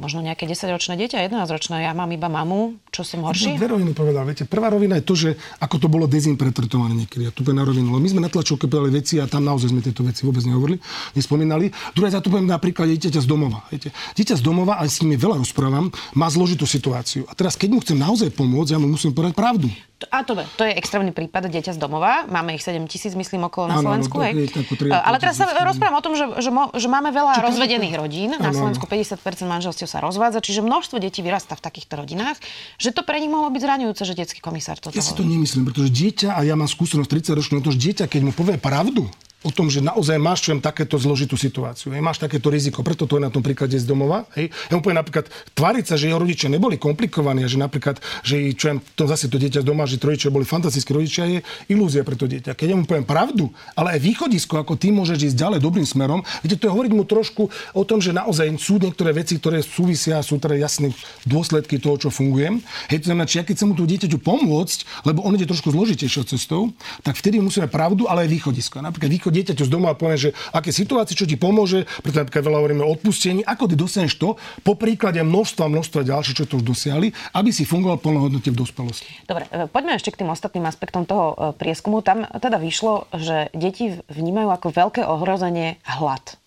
možno 0.01 0.25
nejaké 0.25 0.49
10-ročné 0.49 0.97
dieťa, 0.97 1.29
11-ročné, 1.29 1.85
ja 1.85 1.93
mám 1.93 2.09
iba 2.09 2.33
mamu, 2.33 2.81
čo 2.89 3.05
som 3.05 3.21
horší? 3.23 3.61
Dve 3.61 3.77
roviny 3.77 3.93
povedal, 3.93 4.25
viete. 4.25 4.49
Prvá 4.49 4.73
rovina 4.73 4.97
je 4.97 5.05
to, 5.05 5.15
že 5.15 5.31
ako 5.61 5.77
to 5.77 5.87
bolo 5.93 6.09
dezinterpretované 6.09 7.07
niekedy. 7.07 7.29
Ja 7.29 7.33
tu 7.37 7.45
na 7.53 7.63
rovinu. 7.63 7.93
My 8.01 8.09
sme 8.09 8.25
na 8.25 8.33
tlačovke 8.33 8.65
povedali 8.65 9.05
veci 9.05 9.21
a 9.21 9.29
tam 9.29 9.45
naozaj 9.45 9.69
sme 9.71 9.85
tieto 9.85 10.01
veci 10.01 10.25
vôbec 10.25 10.41
nehovorili, 10.49 10.81
nespomínali. 11.13 11.69
Druhá, 11.93 12.09
ja 12.09 12.25
tu 12.25 12.33
poviem 12.33 12.49
napríklad 12.49 12.89
dieťa 12.97 13.21
z 13.21 13.29
domova. 13.29 13.63
Viete. 13.69 13.93
Dieťa 14.17 14.41
z 14.41 14.43
domova, 14.43 14.81
aj 14.81 14.89
s 14.89 14.97
nimi 15.05 15.21
veľa 15.21 15.37
rozprávam, 15.39 15.93
má 16.17 16.27
zložitú 16.33 16.65
situáciu. 16.65 17.29
A 17.29 17.37
teraz, 17.37 17.55
keď 17.61 17.69
mu 17.77 17.79
chcem 17.85 18.01
naozaj 18.01 18.33
pomôcť, 18.33 18.73
ja 18.73 18.79
mu 18.81 18.89
musím 18.89 19.13
povedať 19.13 19.37
pravdu. 19.37 19.69
A 20.09 20.25
to, 20.25 20.33
to 20.57 20.65
je 20.65 20.73
extrémny 20.81 21.13
prípad 21.13 21.53
dieťa 21.53 21.77
z 21.77 21.79
domova. 21.79 22.25
Máme 22.25 22.57
ich 22.57 22.65
7 22.65 22.81
tisíc, 22.89 23.13
myslím, 23.13 23.53
okolo 23.53 23.69
na 23.69 23.85
Slovensku. 23.85 24.17
Ano, 24.17 24.33
hej. 24.33 24.49
Ale 24.89 25.21
teraz 25.21 25.37
sa 25.37 25.45
rozprávam 25.61 26.01
o 26.01 26.05
tom, 26.05 26.17
že, 26.17 26.25
že, 26.41 26.49
že 26.49 26.89
máme 26.89 27.13
veľa 27.13 27.37
Čiže 27.37 27.45
rozvedených 27.53 27.95
rodín. 28.01 28.33
Na 28.41 28.49
Slovensku 28.49 28.89
50% 28.89 29.21
manželstiev 29.45 29.90
sa 29.91 29.99
rozvádza, 29.99 30.39
čiže 30.39 30.63
množstvo 30.63 31.03
detí 31.03 31.19
vyrastá 31.27 31.59
v 31.59 31.67
takýchto 31.67 31.99
rodinách. 31.99 32.39
Že 32.79 32.95
to 32.95 33.03
pre 33.03 33.19
nich 33.19 33.27
mohlo 33.27 33.51
byť 33.51 33.63
zraňujúce, 33.67 34.03
že 34.07 34.15
detský 34.15 34.39
komisár 34.39 34.79
toto 34.79 34.95
Ja 34.95 35.03
si 35.03 35.19
to 35.19 35.27
nemyslím, 35.27 35.67
pretože 35.67 35.91
dieťa, 35.91 36.39
a 36.39 36.47
ja 36.47 36.55
mám 36.55 36.71
skúsenosť 36.71 37.35
30 37.35 37.35
ročnú, 37.35 37.59
to, 37.59 37.75
že 37.75 37.83
dieťa, 37.91 38.05
keď 38.07 38.21
mu 38.23 38.33
povie 38.33 38.55
pravdu, 38.63 39.11
o 39.41 39.49
tom, 39.49 39.73
že 39.73 39.81
naozaj 39.81 40.21
máš 40.21 40.45
čujem 40.45 40.61
takéto 40.61 41.01
zložitú 41.01 41.33
situáciu. 41.33 41.97
Hej, 41.97 42.05
máš 42.05 42.21
takéto 42.21 42.53
riziko, 42.53 42.85
preto 42.85 43.09
to 43.09 43.17
je 43.17 43.25
na 43.25 43.33
tom 43.33 43.41
príklade 43.41 43.73
z 43.73 43.89
domova. 43.89 44.29
Hej. 44.37 44.53
Ja 44.69 44.77
mu 44.77 44.85
poviem 44.85 45.01
napríklad, 45.01 45.33
tváriť 45.57 45.85
sa, 45.89 45.97
že 45.97 46.13
jeho 46.13 46.21
rodičia 46.21 46.53
neboli 46.53 46.77
komplikovaní 46.77 47.41
a 47.41 47.49
že 47.49 47.57
napríklad, 47.57 48.05
že 48.21 48.53
čujem 48.53 48.85
to 48.93 49.09
zase 49.09 49.33
to 49.33 49.41
dieťa 49.41 49.65
z 49.65 49.67
doma, 49.67 49.89
že 49.89 49.97
rodičia 49.97 50.29
boli 50.29 50.45
fantastickí 50.45 50.93
rodičia, 50.93 51.25
je 51.25 51.41
ilúzia 51.73 52.05
pre 52.05 52.21
to 52.21 52.29
dieťa. 52.29 52.53
Keď 52.53 52.69
ja 52.69 52.77
mu 52.77 52.85
poviem 52.85 53.09
pravdu, 53.09 53.49
ale 53.73 53.97
aj 53.97 54.01
východisko, 54.05 54.61
ako 54.61 54.77
ty 54.77 54.93
môžeš 54.93 55.33
ísť 55.33 55.37
ďalej 55.41 55.61
dobrým 55.65 55.89
smerom, 55.89 56.21
viete, 56.45 56.61
to 56.61 56.69
je 56.69 56.75
hovoriť 56.77 56.93
mu 56.93 57.09
trošku 57.09 57.49
o 57.73 57.83
tom, 57.89 58.05
že 58.05 58.13
naozaj 58.13 58.45
sú 58.61 58.77
niektoré 58.77 59.17
veci, 59.17 59.41
ktoré 59.41 59.65
súvisia, 59.65 60.21
sú 60.21 60.37
teda 60.37 60.61
jasné 60.61 60.93
dôsledky 61.25 61.81
toho, 61.81 61.97
čo 61.97 62.09
fungujem. 62.13 62.61
Hej, 62.93 63.09
to 63.09 63.09
znamená, 63.09 63.25
či 63.25 63.41
ja 63.41 63.45
keď 63.49 63.57
chcem 63.57 63.73
mu 63.73 63.75
tú 63.79 63.89
dieťaťu 63.89 64.21
pomôcť, 64.21 65.09
lebo 65.09 65.25
on 65.25 65.33
ide 65.33 65.49
trošku 65.49 65.73
zložitejšou 65.73 66.29
cestou, 66.29 66.77
tak 67.01 67.17
vtedy 67.17 67.41
musíme 67.41 67.73
pravdu, 67.73 68.05
ale 68.05 68.29
aj 68.29 68.37
východisko. 68.37 68.85
Napríklad 68.85 69.09
východisko 69.09 69.30
dieťaťu 69.31 69.65
z 69.67 69.71
doma 69.71 69.95
a 69.95 69.99
poviem, 69.99 70.31
že 70.31 70.31
aké 70.51 70.75
situácie, 70.75 71.15
čo 71.17 71.27
ti 71.27 71.39
pomôže, 71.39 71.87
preto 72.03 72.21
napríklad 72.21 72.45
veľa 72.45 72.59
hovoríme 72.61 72.83
o 72.85 72.91
odpustení, 72.91 73.47
ako 73.47 73.71
ty 73.71 73.75
dosiahneš 73.79 74.15
to, 74.19 74.37
po 74.67 74.75
príklade 74.77 75.23
množstva, 75.23 75.71
množstva 75.71 76.07
ďalších, 76.07 76.37
čo 76.43 76.49
to 76.51 76.59
už 76.61 76.65
dosiahli, 76.67 77.15
aby 77.35 77.51
si 77.55 77.65
fungoval 77.65 78.03
plnohodnotne 78.03 78.51
v 78.53 78.59
dospelosti. 78.59 79.11
Dobre, 79.25 79.47
e, 79.49 79.71
poďme 79.71 79.97
ešte 79.97 80.13
k 80.13 80.27
tým 80.27 80.31
ostatným 80.31 80.67
aspektom 80.67 81.07
toho 81.07 81.33
e, 81.33 81.35
prieskumu. 81.55 82.03
Tam 82.03 82.27
teda 82.27 82.59
vyšlo, 82.59 83.09
že 83.15 83.49
deti 83.55 83.97
vnímajú 84.11 84.49
ako 84.51 84.69
veľké 84.75 85.03
ohrozenie 85.07 85.79
hlad. 85.87 86.41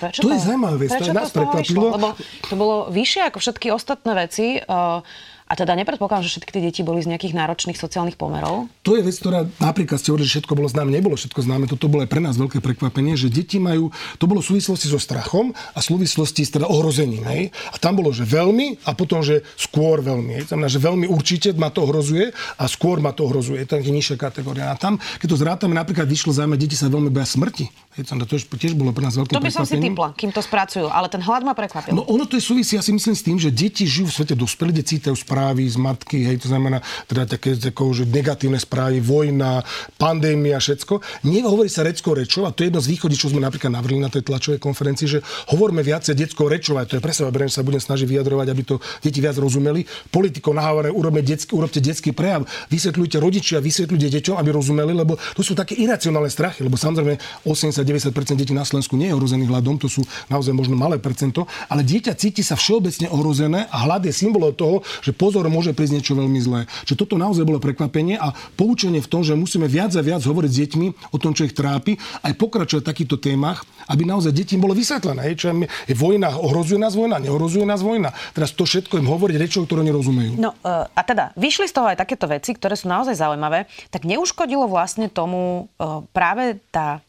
Prečo 0.00 0.24
to, 0.24 0.32
to 0.32 0.34
je 0.34 0.40
zaujímavé, 0.48 0.88
to 0.88 1.12
nás 1.12 1.28
prekvapilo. 1.28 1.92
Lebo 1.92 2.08
to 2.48 2.54
bolo 2.56 2.88
vyššie 2.88 3.28
ako 3.28 3.38
všetky 3.44 3.68
ostatné 3.68 4.16
veci. 4.16 4.56
Uh, 4.64 5.04
a 5.50 5.58
teda 5.58 5.74
nepredpokladám, 5.74 6.22
že 6.22 6.38
všetky 6.38 6.50
tie 6.54 6.62
deti 6.62 6.80
boli 6.86 7.02
z 7.02 7.10
nejakých 7.10 7.34
náročných 7.34 7.74
sociálnych 7.74 8.14
pomerov? 8.14 8.70
To 8.86 8.94
je 8.94 9.02
vec, 9.02 9.18
ktorá 9.18 9.50
napríklad 9.58 9.98
ste 9.98 10.14
hovorili, 10.14 10.30
že 10.30 10.38
všetko 10.38 10.54
bolo 10.54 10.70
známe, 10.70 10.94
nebolo 10.94 11.18
všetko 11.18 11.42
známe. 11.42 11.66
Toto 11.66 11.90
bolo 11.90 12.06
aj 12.06 12.10
pre 12.14 12.22
nás 12.22 12.38
veľké 12.38 12.62
prekvapenie, 12.62 13.18
že 13.18 13.26
deti 13.26 13.58
majú, 13.58 13.90
to 14.22 14.30
bolo 14.30 14.38
v 14.38 14.46
súvislosti 14.46 14.86
so 14.86 15.02
strachom 15.02 15.50
a 15.74 15.82
súvislosti 15.82 16.46
s 16.46 16.54
teda 16.54 16.70
ohrozením. 16.70 17.26
Hej? 17.26 17.50
A 17.74 17.82
tam 17.82 17.98
bolo, 17.98 18.14
že 18.14 18.22
veľmi 18.22 18.86
a 18.86 18.94
potom, 18.94 19.26
že 19.26 19.42
skôr 19.58 19.98
veľmi. 19.98 20.38
Hej? 20.38 20.54
Znamená, 20.54 20.70
že 20.70 20.78
veľmi 20.78 21.10
určite 21.10 21.50
ma 21.58 21.74
to 21.74 21.82
ohrozuje 21.82 22.30
a 22.54 22.64
skôr 22.70 23.02
ma 23.02 23.10
to 23.10 23.26
ohrozuje. 23.26 23.66
To 23.66 23.74
je 23.74 23.90
nižšia 23.90 24.22
kategória. 24.22 24.70
A 24.70 24.78
tam, 24.78 25.02
keď 25.18 25.34
to 25.34 25.36
zrátame, 25.42 25.74
napríklad 25.74 26.06
vyšlo 26.06 26.30
zaujímavé, 26.30 26.62
deti 26.62 26.78
sa 26.78 26.86
veľmi 26.86 27.10
boja 27.10 27.26
smrti. 27.26 27.66
Hej? 27.98 28.06
To 28.06 28.54
tiež 28.54 28.78
bolo 28.78 28.94
pre 28.94 29.02
nás 29.02 29.18
veľké 29.18 29.34
To 29.34 29.42
by 29.42 29.50
som 29.50 29.66
si 29.66 29.82
typla, 29.82 30.14
kým 30.14 30.30
to 30.30 30.38
spracujú, 30.38 30.86
ale 30.86 31.10
ten 31.10 31.18
hlad 31.18 31.42
ma 31.42 31.58
prekvapil. 31.58 31.90
No 31.90 32.06
ono 32.06 32.22
to 32.22 32.38
je 32.38 32.44
súvisí, 32.46 32.78
ja 32.78 32.84
si 32.86 32.94
myslím 32.94 33.18
s 33.18 33.22
tým, 33.26 33.36
že 33.42 33.50
deti 33.50 33.82
žijú 33.82 34.06
v 34.06 34.14
svete 34.14 34.38
dospelí, 34.38 34.70
kde 34.70 34.84
cítajú 34.86 35.18
správy 35.40 35.72
z 35.72 35.80
matky, 35.80 36.18
hej, 36.28 36.36
to 36.36 36.52
znamená 36.52 36.84
teda 37.08 37.24
také, 37.24 37.56
také 37.56 37.80
že 37.96 38.04
negatívne 38.04 38.60
správy, 38.60 39.00
vojna, 39.00 39.64
pandémia, 39.96 40.60
všetko. 40.60 41.00
Nehovorí 41.24 41.72
sa 41.72 41.80
reckou 41.80 42.12
rečou 42.12 42.44
a 42.44 42.52
to 42.52 42.60
je 42.60 42.68
jedno 42.68 42.84
z 42.84 42.92
východí, 42.92 43.16
čo 43.16 43.32
sme 43.32 43.40
napríklad 43.40 43.72
navrhli 43.72 44.04
na 44.04 44.12
tej 44.12 44.28
tlačovej 44.28 44.60
konferencii, 44.60 45.08
že 45.08 45.24
hovoríme 45.48 45.80
viacej 45.80 46.12
detskou 46.12 46.44
rečou, 46.44 46.76
a 46.76 46.84
to 46.84 47.00
je 47.00 47.02
presne, 47.02 47.32
že 47.32 47.56
sa 47.56 47.64
budem 47.64 47.80
snažiť 47.80 48.04
vyjadrovať, 48.04 48.46
aby 48.52 48.62
to 48.68 48.76
deti 49.00 49.16
viac 49.24 49.40
rozumeli. 49.40 49.88
Politikov 50.12 50.60
nahávané, 50.60 50.92
urobte 50.92 51.24
detský, 51.24 51.56
urobte 51.56 51.80
detský 51.80 52.12
prejav, 52.12 52.44
vysvetľujte 52.68 53.16
rodičia, 53.16 53.64
vysvetľujte 53.64 54.20
deťom, 54.20 54.36
aby 54.36 54.48
rozumeli, 54.52 54.92
lebo 54.92 55.16
to 55.32 55.40
sú 55.40 55.56
také 55.56 55.72
iracionálne 55.80 56.28
strachy, 56.28 56.60
lebo 56.60 56.76
samozrejme 56.76 57.16
80-90% 57.48 58.36
detí 58.36 58.52
na 58.52 58.68
Slovensku 58.68 58.92
nie 58.92 59.08
je 59.08 59.16
ohrozených 59.16 59.48
hľadom, 59.48 59.80
to 59.80 59.88
sú 59.88 60.04
naozaj 60.28 60.52
možno 60.52 60.76
malé 60.76 61.00
percento, 61.00 61.48
ale 61.72 61.80
dieťa 61.80 62.12
cíti 62.12 62.44
sa 62.44 62.60
všeobecne 62.60 63.08
ohrozené 63.08 63.64
a 63.72 63.88
hlad 63.88 64.04
je 64.04 64.12
symbolom 64.12 64.52
toho, 64.52 64.84
že 65.00 65.16
pozor 65.30 65.46
môže 65.46 65.70
prísť 65.70 65.94
niečo 65.94 66.18
veľmi 66.18 66.40
zlé. 66.42 66.60
Čiže 66.90 67.06
toto 67.06 67.14
naozaj 67.14 67.46
bolo 67.46 67.62
prekvapenie 67.62 68.18
a 68.18 68.34
poučenie 68.58 68.98
v 68.98 69.06
tom, 69.06 69.22
že 69.22 69.38
musíme 69.38 69.70
viac 69.70 69.94
a 69.94 70.02
viac 70.02 70.26
hovoriť 70.26 70.50
s 70.50 70.58
deťmi 70.66 70.86
o 71.14 71.16
tom, 71.22 71.38
čo 71.38 71.46
ich 71.46 71.54
trápi, 71.54 71.94
aj 72.26 72.34
pokračovať 72.34 72.82
v 72.82 72.90
takýchto 72.90 73.16
témach, 73.22 73.62
aby 73.86 74.02
naozaj 74.02 74.34
deti 74.34 74.58
bolo 74.58 74.74
vysvetlené. 74.74 75.38
Čo 75.38 75.54
je 75.54 75.94
vojna, 75.94 76.34
ohrozuje 76.34 76.82
nás 76.82 76.98
vojna, 76.98 77.22
neohrozuje 77.22 77.62
nás 77.62 77.78
vojna. 77.78 78.10
Teraz 78.34 78.50
to 78.50 78.66
všetko 78.66 78.98
im 78.98 79.06
hovoriť 79.06 79.36
rečou, 79.38 79.62
ktoré 79.62 79.86
nerozumejú. 79.86 80.34
No 80.34 80.58
e, 80.66 80.90
a 80.90 81.00
teda 81.06 81.30
vyšli 81.38 81.70
z 81.70 81.74
toho 81.78 81.86
aj 81.86 82.02
takéto 82.02 82.26
veci, 82.26 82.50
ktoré 82.50 82.74
sú 82.74 82.90
naozaj 82.90 83.14
zaujímavé, 83.14 83.70
tak 83.94 84.02
neuškodilo 84.02 84.66
vlastne 84.66 85.06
tomu 85.06 85.70
e, 85.78 86.02
práve 86.10 86.58
tá 86.74 87.06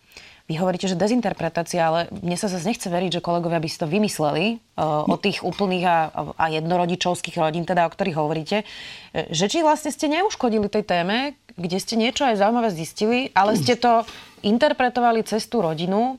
vy 0.50 0.58
hovoríte, 0.58 0.90
že 0.90 0.98
dezinterpretácia, 0.98 1.82
ale 1.82 2.00
mne 2.10 2.38
sa 2.38 2.50
zase 2.50 2.66
nechce 2.66 2.88
veriť, 2.90 3.20
že 3.20 3.26
kolegovia 3.26 3.62
by 3.62 3.70
si 3.70 3.78
to 3.78 3.88
vymysleli 3.88 4.58
uh, 4.58 5.06
o 5.06 5.16
tých 5.16 5.46
úplných 5.46 5.86
a, 5.86 6.00
a 6.38 6.46
jednorodičovských 6.54 7.38
rodín, 7.38 7.64
teda 7.64 7.86
o 7.86 7.94
ktorých 7.94 8.18
hovoríte. 8.18 8.68
E, 9.14 9.32
že 9.32 9.48
či 9.48 9.64
vlastne 9.64 9.94
ste 9.94 10.10
neuškodili 10.10 10.68
tej 10.68 10.84
téme, 10.84 11.38
kde 11.56 11.78
ste 11.78 11.96
niečo 12.00 12.26
aj 12.26 12.42
zaujímavé 12.42 12.70
zistili, 12.74 13.30
ale 13.38 13.56
ste 13.60 13.78
to 13.78 14.04
interpretovali 14.42 15.22
cez 15.24 15.46
tú 15.46 15.62
rodinu 15.62 16.18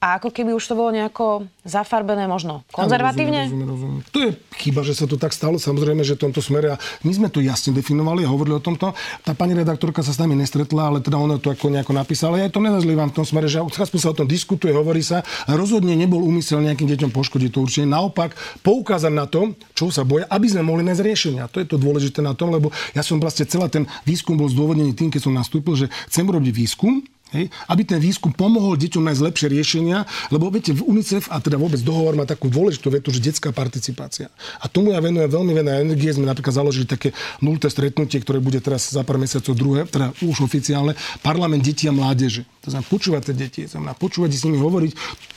a 0.00 0.16
ako 0.16 0.32
keby 0.32 0.56
už 0.56 0.64
to 0.64 0.72
bolo 0.72 0.96
nejako 0.96 1.44
zafarbené 1.60 2.24
možno 2.24 2.64
konzervatívne? 2.72 3.52
Rozumiem, 3.52 3.68
rozumiem, 3.68 4.00
rozumiem. 4.00 4.02
To 4.16 4.18
je 4.24 4.30
chyba, 4.56 4.80
že 4.80 4.96
sa 4.96 5.04
to 5.04 5.20
tak 5.20 5.36
stalo. 5.36 5.60
Samozrejme, 5.60 6.00
že 6.00 6.16
v 6.16 6.24
tomto 6.24 6.40
smere. 6.40 6.72
A 6.72 6.76
my 7.04 7.12
sme 7.12 7.28
to 7.28 7.44
jasne 7.44 7.76
definovali 7.76 8.24
a 8.24 8.32
hovorili 8.32 8.56
o 8.56 8.64
tomto. 8.64 8.96
Tá 9.20 9.36
pani 9.36 9.52
redaktorka 9.52 10.00
sa 10.00 10.16
s 10.16 10.18
nami 10.18 10.40
nestretla, 10.40 10.88
ale 10.88 10.98
teda 11.04 11.20
ona 11.20 11.36
to 11.36 11.52
ako 11.52 11.68
nejako 11.68 11.92
napísala. 11.92 12.40
Ja 12.40 12.48
to 12.48 12.64
nenazlievam 12.64 13.12
v 13.12 13.20
tom 13.20 13.28
smere, 13.28 13.44
že 13.44 13.60
sa 13.60 14.08
o 14.08 14.16
tom 14.16 14.24
diskutuje, 14.24 14.72
hovorí 14.72 15.04
sa. 15.04 15.20
A 15.44 15.52
rozhodne 15.52 15.92
nebol 15.92 16.24
úmysel 16.24 16.64
nejakým 16.64 16.88
deťom 16.88 17.12
poškodiť 17.12 17.52
to 17.52 17.60
určite. 17.60 17.84
Naopak, 17.84 18.32
poukázať 18.64 19.12
na 19.12 19.28
to, 19.28 19.52
čo 19.76 19.92
sa 19.92 20.08
boja, 20.08 20.24
aby 20.32 20.48
sme 20.48 20.64
mohli 20.64 20.80
nájsť 20.80 21.04
riešenia. 21.04 21.44
To 21.52 21.60
je 21.60 21.68
to 21.68 21.76
dôležité 21.76 22.24
na 22.24 22.32
tom, 22.32 22.48
lebo 22.48 22.72
ja 22.96 23.04
som 23.04 23.20
vlastne 23.20 23.44
celá 23.44 23.68
ten 23.68 23.84
výskum 24.08 24.40
bol 24.40 24.48
zdôvodnený 24.48 24.96
tým, 24.96 25.12
keď 25.12 25.28
som 25.28 25.36
nastúpil, 25.36 25.76
že 25.76 25.92
chcem 26.08 26.24
robiť 26.24 26.56
výskum, 26.56 27.04
Hej? 27.30 27.48
Aby 27.70 27.82
ten 27.86 28.02
výskum 28.02 28.34
pomohol 28.34 28.74
deťom 28.74 29.06
nájsť 29.06 29.22
lepšie 29.22 29.46
riešenia, 29.50 30.02
lebo 30.34 30.50
viete, 30.50 30.74
v 30.74 30.82
UNICEF 30.82 31.30
a 31.30 31.38
teda 31.38 31.56
vôbec 31.56 31.78
dohovor 31.82 32.18
má 32.18 32.26
takú 32.26 32.50
dôležitú 32.50 32.90
vetu, 32.90 33.14
že 33.14 33.22
detská 33.22 33.54
participácia. 33.54 34.30
A 34.58 34.66
tomu 34.66 34.90
ja 34.94 35.00
venujem 35.02 35.30
veľmi 35.30 35.52
veľa 35.54 35.86
energie. 35.86 36.10
Sme 36.10 36.26
napríklad 36.26 36.54
založili 36.54 36.86
také 36.90 37.14
nulté 37.38 37.70
stretnutie, 37.70 38.18
ktoré 38.18 38.42
bude 38.42 38.58
teraz 38.58 38.90
za 38.90 39.06
pár 39.06 39.18
mesiacov 39.18 39.54
druhé, 39.54 39.86
teda 39.86 40.10
už 40.26 40.42
oficiálne, 40.42 40.98
parlament 41.22 41.62
detí 41.62 41.86
a 41.86 41.94
mládeže. 41.94 42.42
To 42.66 42.74
znamená 42.74 42.86
počúvať 42.90 43.22
tie 43.30 43.34
deti, 43.36 43.60
znamená 43.64 43.94
počúvať 43.96 44.30
s 44.36 44.44
nimi 44.44 44.58
hovoriť. 44.60 44.92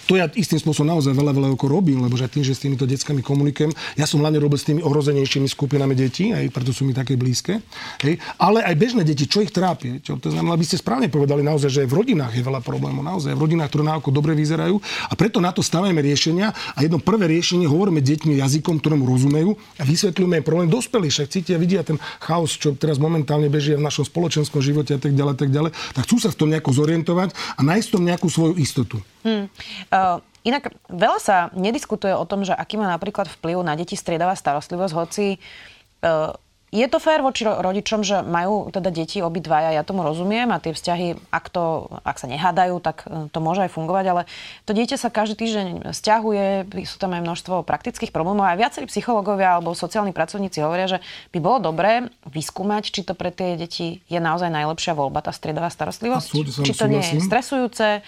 To 0.10 0.20
ja 0.20 0.28
istým 0.32 0.60
spôsobom 0.60 0.90
naozaj 0.90 1.16
veľa, 1.16 1.32
veľa 1.32 1.50
ako 1.56 1.68
robím, 1.72 2.04
lebo 2.04 2.16
že 2.20 2.28
tým, 2.28 2.44
že 2.44 2.58
s 2.58 2.64
týmito 2.64 2.84
deckami 2.84 3.24
komunikujem, 3.24 3.72
ja 3.96 4.04
som 4.04 4.20
hlavne 4.20 4.40
robil 4.42 4.60
s 4.60 4.68
tými 4.68 4.84
ohrozenejšími 4.84 5.48
skupinami 5.48 5.96
detí, 5.96 6.36
aj 6.36 6.52
preto 6.52 6.76
sú 6.76 6.84
mi 6.84 6.92
také 6.92 7.16
blízke. 7.16 7.64
Hej. 8.04 8.20
Ale 8.40 8.64
aj 8.64 8.76
bežné 8.76 9.02
deti, 9.08 9.28
čo 9.28 9.40
ich 9.40 9.52
trápi? 9.52 10.04
Čo? 10.04 10.20
To 10.20 10.32
znamená, 10.34 10.56
aby 10.56 10.66
ste 10.68 10.80
správne 10.80 11.08
povedali 11.08 11.44
naozaj, 11.46 11.70
že 11.70 11.80
aj 11.86 11.90
v 11.92 11.96
rodinách 12.04 12.34
je 12.36 12.44
veľa 12.44 12.62
problémov, 12.66 13.04
naozaj 13.04 13.32
v 13.36 13.42
rodinách, 13.44 13.70
ktoré 13.72 13.84
na 13.88 13.96
dobre 14.00 14.34
vyzerajú. 14.36 14.76
A 15.10 15.14
preto 15.16 15.40
na 15.40 15.56
to 15.56 15.64
stavíme 15.64 16.00
riešenia. 16.00 16.52
A 16.76 16.84
jedno 16.84 17.00
prvé 17.00 17.32
riešenie 17.32 17.70
hovoríme 17.70 18.04
deťmi 18.04 18.40
jazykom, 18.40 18.84
ktorému 18.84 19.08
rozumejú 19.08 19.56
a 19.80 19.84
vysvetľujeme 19.88 20.44
problém 20.44 20.68
dospelých. 20.68 21.14
Však 21.14 21.28
cítia, 21.32 21.56
vidia 21.62 21.86
ten 21.86 21.98
chaos, 22.20 22.56
čo 22.58 22.76
teraz 22.76 23.00
momentálne 23.00 23.48
beží 23.48 23.74
v 23.74 23.84
našom 23.84 24.04
spoločenskom 24.04 24.60
živote 24.60 24.98
a 24.98 25.00
tak 25.00 25.16
ďalej, 25.16 25.34
tak 25.40 25.50
ďalej. 25.50 25.72
Tak 25.96 26.04
chcú 26.06 26.18
sa 26.20 26.30
v 26.30 26.38
tom 26.38 26.50
nejako 26.52 26.72
zorientovať 26.74 26.94
orientovať 26.94 27.30
a 27.58 27.62
nájsť 27.62 27.88
tom 27.92 28.04
nejakú 28.06 28.28
svoju 28.30 28.56
istotu. 28.62 28.98
Hmm. 29.24 29.48
Uh, 29.94 30.18
inak 30.42 30.74
veľa 30.90 31.20
sa 31.22 31.38
nediskutuje 31.54 32.18
o 32.18 32.26
tom, 32.26 32.42
že 32.42 32.58
aký 32.58 32.82
má 32.82 32.90
napríklad 32.90 33.30
vplyv 33.30 33.62
na 33.62 33.78
deti 33.78 33.94
striedavá 33.94 34.34
starostlivosť, 34.34 34.94
hoci 34.98 35.38
uh, 35.38 36.34
je 36.74 36.88
to 36.90 36.98
fér 36.98 37.22
voči 37.22 37.46
rodičom, 37.46 38.02
že 38.02 38.26
majú 38.26 38.74
teda 38.74 38.90
deti 38.90 39.22
obidvaja, 39.22 39.78
ja 39.78 39.86
tomu 39.86 40.02
rozumiem 40.02 40.50
a 40.50 40.58
tie 40.58 40.74
vzťahy, 40.74 41.30
ak, 41.30 41.46
to, 41.54 41.86
ak 42.02 42.18
sa 42.18 42.26
nehádajú, 42.26 42.82
tak 42.82 43.06
e, 43.06 43.30
to 43.30 43.38
môže 43.38 43.70
aj 43.70 43.72
fungovať, 43.78 44.06
ale 44.10 44.22
to 44.66 44.74
dieťa 44.74 44.98
sa 44.98 45.14
každý 45.14 45.38
týždeň 45.38 45.94
stiahuje, 45.94 46.66
sú 46.90 46.98
tam 46.98 47.14
aj 47.14 47.22
množstvo 47.22 47.62
praktických 47.62 48.10
problémov 48.10 48.50
a 48.50 48.58
viacerí 48.58 48.90
psychológovia 48.90 49.62
alebo 49.62 49.78
sociálni 49.78 50.18
pracovníci 50.18 50.66
hovoria, 50.66 50.90
že 50.90 51.00
by 51.30 51.38
bolo 51.38 51.70
dobré 51.70 52.10
vyskúmať, 52.26 52.90
či 52.90 53.06
to 53.06 53.14
pre 53.14 53.30
tie 53.30 53.54
deti 53.54 54.02
je 54.10 54.18
naozaj 54.18 54.50
najlepšia 54.50 54.98
voľba, 54.98 55.22
tá 55.22 55.30
striedavá 55.30 55.70
starostlivosť, 55.70 56.30
či 56.66 56.74
to 56.74 56.90
nie 56.90 57.06
je 57.06 57.22
stresujúce. 57.22 58.02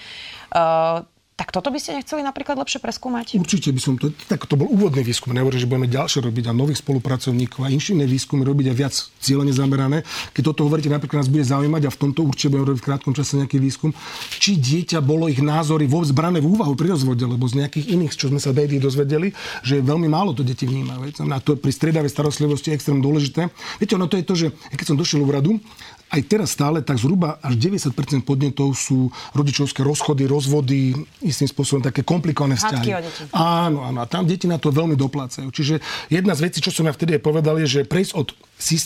Tak 1.35 1.51
toto 1.51 1.67
by 1.67 1.75
ste 1.83 1.99
nechceli 1.99 2.23
napríklad 2.23 2.55
lepšie 2.55 2.79
preskúmať? 2.79 3.35
Určite 3.43 3.75
by 3.75 3.81
som 3.83 3.99
to... 3.99 4.07
Tak 4.31 4.47
to 4.47 4.55
bol 4.55 4.71
úvodný 4.71 5.03
výskum. 5.03 5.35
Nehovorím, 5.35 5.59
že 5.59 5.67
budeme 5.67 5.91
ďalšie 5.91 6.23
robiť 6.23 6.47
a 6.47 6.55
nových 6.55 6.79
spolupracovníkov 6.79 7.59
a 7.59 7.67
inšinné 7.75 8.07
výskumy 8.07 8.47
robiť 8.47 8.71
a 8.71 8.73
viac 8.73 8.95
cieľene 9.19 9.51
zamerané. 9.51 10.07
Keď 10.31 10.55
toto 10.55 10.63
hovoríte, 10.63 10.87
napríklad 10.87 11.27
nás 11.27 11.31
bude 11.31 11.43
zaujímať 11.43 11.83
a 11.85 11.91
v 11.91 11.97
tomto 11.99 12.23
určite 12.23 12.55
budeme 12.55 12.71
robiť 12.71 12.79
v 12.79 12.87
krátkom 12.87 13.11
čase 13.11 13.35
nejaký 13.35 13.59
výskum, 13.59 13.91
či 14.39 14.55
dieťa 14.55 15.03
bolo 15.03 15.27
ich 15.27 15.43
názory 15.43 15.91
vôbec 15.91 16.15
brané 16.15 16.39
v 16.39 16.55
úvahu 16.55 16.71
pri 16.71 16.95
rozvode, 16.95 17.27
lebo 17.27 17.43
z 17.51 17.67
nejakých 17.67 17.91
iných, 17.91 18.15
čo 18.15 18.31
sme 18.31 18.39
sa 18.39 18.55
médií 18.55 18.79
dozvedeli, 18.79 19.35
že 19.59 19.83
veľmi 19.83 20.07
málo 20.07 20.31
to 20.31 20.39
deti 20.39 20.63
vnímajú. 20.63 21.19
A 21.19 21.43
to 21.43 21.59
pri 21.59 21.75
striedavej 21.75 22.15
starostlivosti 22.15 22.71
je 22.71 22.79
extrémne 22.79 23.03
dôležité. 23.03 23.51
Viete, 23.75 23.99
ono 23.99 24.07
to 24.07 24.15
je 24.15 24.23
to, 24.23 24.33
že 24.39 24.47
keď 24.71 24.85
som 24.87 24.95
došiel 24.95 25.27
v 25.27 25.35
aj 26.13 26.21
teraz 26.29 26.53
stále 26.53 26.85
tak 26.85 27.01
zhruba 27.01 27.41
až 27.41 27.57
90% 27.57 28.21
podnetov 28.21 28.77
sú 28.77 29.09
rodičovské 29.33 29.81
rozchody, 29.81 30.29
rozvody, 30.29 30.93
istým 31.25 31.49
spôsobom 31.49 31.81
také 31.81 32.05
komplikované 32.05 32.55
vzťahy. 32.55 32.93
Áno, 33.33 33.81
áno. 33.81 33.99
A 33.99 34.05
tam 34.05 34.29
deti 34.29 34.45
na 34.45 34.61
to 34.61 34.69
veľmi 34.69 34.93
doplácajú. 34.93 35.49
Čiže 35.49 35.81
jedna 36.13 36.37
z 36.37 36.45
vecí, 36.45 36.61
čo 36.61 36.69
som 36.69 36.85
ja 36.85 36.93
vtedy 36.93 37.17
aj 37.17 37.21
povedal, 37.25 37.57
je, 37.65 37.81
že 37.81 37.89
prejsť 37.89 38.11
od 38.15 38.27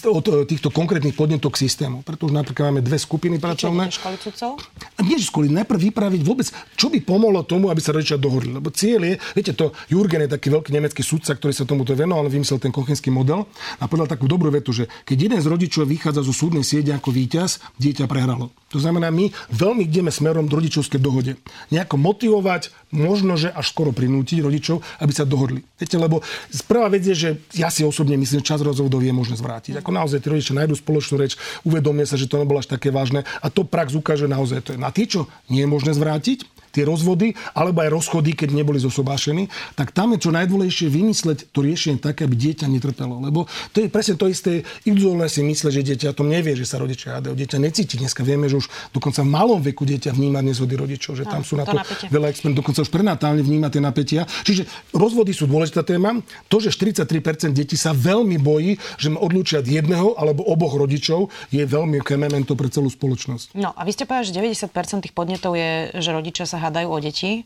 od 0.10 0.26
týchto 0.50 0.74
konkrétnych 0.74 1.14
podnetov 1.14 1.54
k 1.54 1.70
systému. 1.70 2.02
Preto 2.02 2.26
už 2.26 2.34
napríklad 2.34 2.74
máme 2.74 2.82
dve 2.82 2.98
skupiny 2.98 3.38
pracovné. 3.38 3.94
Školy 3.94 4.18
cudcov? 4.18 4.58
Nie 5.06 5.22
školy, 5.22 5.48
najprv 5.54 5.80
vypraviť 5.94 6.22
vôbec, 6.26 6.50
čo 6.74 6.90
by 6.90 7.00
pomohlo 7.06 7.46
tomu, 7.46 7.70
aby 7.70 7.78
sa 7.78 7.94
rodičia 7.94 8.18
dohodli. 8.18 8.52
Lebo 8.58 8.74
cieľ 8.74 9.14
je, 9.14 9.16
viete, 9.38 9.54
to 9.54 9.72
Jurgen 9.88 10.26
je 10.26 10.34
taký 10.34 10.50
veľký 10.50 10.74
nemecký 10.74 11.06
sudca, 11.06 11.38
ktorý 11.38 11.54
sa 11.54 11.70
tomuto 11.70 11.94
venoval, 11.94 12.28
vymyslel 12.28 12.58
ten 12.58 12.74
kochenský 12.74 13.14
model 13.14 13.46
a 13.78 13.86
povedal 13.86 14.10
takú 14.10 14.26
dobrú 14.26 14.50
vetu, 14.50 14.74
že 14.74 14.90
keď 15.06 15.18
jeden 15.30 15.40
z 15.40 15.48
rodičov 15.48 15.86
vychádza 15.86 16.26
zo 16.26 16.34
súdnej 16.34 16.66
siede 16.66 16.90
ako 16.92 17.14
víťaz, 17.14 17.62
dieťa 17.78 18.10
prehralo. 18.10 18.50
To 18.74 18.78
znamená, 18.78 19.10
my 19.10 19.34
veľmi 19.50 19.90
ideme 19.90 20.14
smerom 20.14 20.46
do 20.46 20.58
rodičovskej 20.58 21.02
dohode. 21.02 21.38
Nejako 21.74 21.98
motivovať, 21.98 22.88
možno, 22.89 23.38
že 23.38 23.53
až 23.53 23.69
skoro 23.69 23.93
prinútiť 23.93 24.41
rodičov, 24.41 24.81
aby 25.01 25.12
sa 25.13 25.25
dohodli. 25.25 25.62
Viete, 25.77 25.98
lebo 25.98 26.25
prvá 26.65 26.89
vec 26.89 27.05
je, 27.05 27.15
že 27.15 27.29
ja 27.53 27.69
si 27.69 27.86
osobne 27.86 28.17
myslím, 28.17 28.41
že 28.41 28.50
čas 28.50 28.62
rozhodov 28.65 29.01
je 29.05 29.13
možné 29.13 29.38
zvrátiť. 29.38 29.81
Ako 29.81 29.93
naozaj 29.93 30.25
tí 30.25 30.27
rodičia 30.29 30.58
nájdú 30.58 30.77
spoločnú 30.77 31.22
reč, 31.22 31.38
uvedomia 31.65 32.10
sa, 32.10 32.17
že 32.17 32.29
to 32.29 32.41
nebolo 32.41 32.62
až 32.62 32.69
také 32.69 32.89
vážne 32.89 33.25
a 33.41 33.48
to 33.53 33.65
prax 33.65 33.93
ukáže 33.93 34.25
naozaj 34.25 34.65
to 34.65 34.69
je. 34.74 34.79
Na 34.81 34.89
tie, 34.89 35.05
čo 35.05 35.29
nie 35.50 35.65
je 35.65 35.69
možné 35.69 35.93
zvrátiť, 35.93 36.59
tie 36.72 36.84
rozvody, 36.86 37.34
alebo 37.58 37.82
aj 37.82 37.90
rozchody, 37.90 38.38
keď 38.38 38.54
neboli 38.54 38.78
zosobášení, 38.78 39.50
tak 39.74 39.92
tam 39.92 40.14
je 40.14 40.24
čo 40.24 40.30
najdôležitejšie 40.30 40.88
vymysleť 40.94 41.38
to 41.50 41.60
riešenie 41.66 41.98
také, 41.98 42.30
aby 42.30 42.38
dieťa 42.38 42.70
netrpelo. 42.70 43.18
Lebo 43.20 43.50
to 43.74 43.82
je 43.82 43.90
presne 43.90 44.16
to 44.16 44.30
isté, 44.30 44.62
individuálne 44.86 45.26
si 45.26 45.42
mysle, 45.42 45.74
že 45.74 45.82
dieťa 45.82 46.14
o 46.14 46.18
tom 46.22 46.30
nevie, 46.30 46.54
že 46.54 46.70
sa 46.70 46.78
rodičia 46.78 47.18
hádajú. 47.18 47.34
Dieťa 47.34 47.58
necíti. 47.58 47.98
Dneska 47.98 48.22
vieme, 48.22 48.46
že 48.46 48.62
už 48.62 48.70
dokonca 48.94 49.26
v 49.26 49.30
malom 49.34 49.60
veku 49.60 49.84
dieťa 49.90 50.14
vníma 50.14 50.46
nezhody 50.46 50.78
rodičov, 50.78 51.18
že 51.18 51.26
tam 51.26 51.42
sú 51.42 51.58
na 51.58 51.66
to, 51.66 51.82
to 51.82 52.12
veľa 52.14 52.30
experimentov, 52.30 52.62
dokonca 52.62 52.80
už 52.86 52.92
prenatálne 52.94 53.42
vníma 53.42 53.74
tie 53.74 53.82
napätia. 53.82 54.22
Čiže 54.46 54.94
rozvody 54.94 55.34
sú 55.34 55.50
dôležitá 55.50 55.82
téma. 55.82 56.22
To, 56.52 56.62
že 56.62 56.70
43% 56.70 57.56
detí 57.56 57.74
sa 57.74 57.96
veľmi 57.96 58.38
bojí, 58.38 58.78
že 59.02 59.10
ma 59.10 59.20
odlúčia 59.20 59.66
jedného 59.66 60.14
alebo 60.20 60.46
oboch 60.46 60.78
rodičov, 60.78 61.34
je 61.50 61.66
veľmi 61.66 62.02
memento 62.20 62.52
pre 62.60 62.68
celú 62.68 62.92
spoločnosť. 62.92 63.56
No 63.56 63.72
a 63.72 63.82
vy 63.88 63.96
ste 63.96 64.04
povedali, 64.04 64.28
že 64.28 64.36
90% 64.68 65.08
tých 65.08 65.16
podnetov 65.16 65.56
je, 65.56 65.96
že 65.96 66.10
rodičia 66.12 66.44
sa 66.44 66.59
hádajú 66.60 66.89
o 66.92 67.00
deti. 67.00 67.46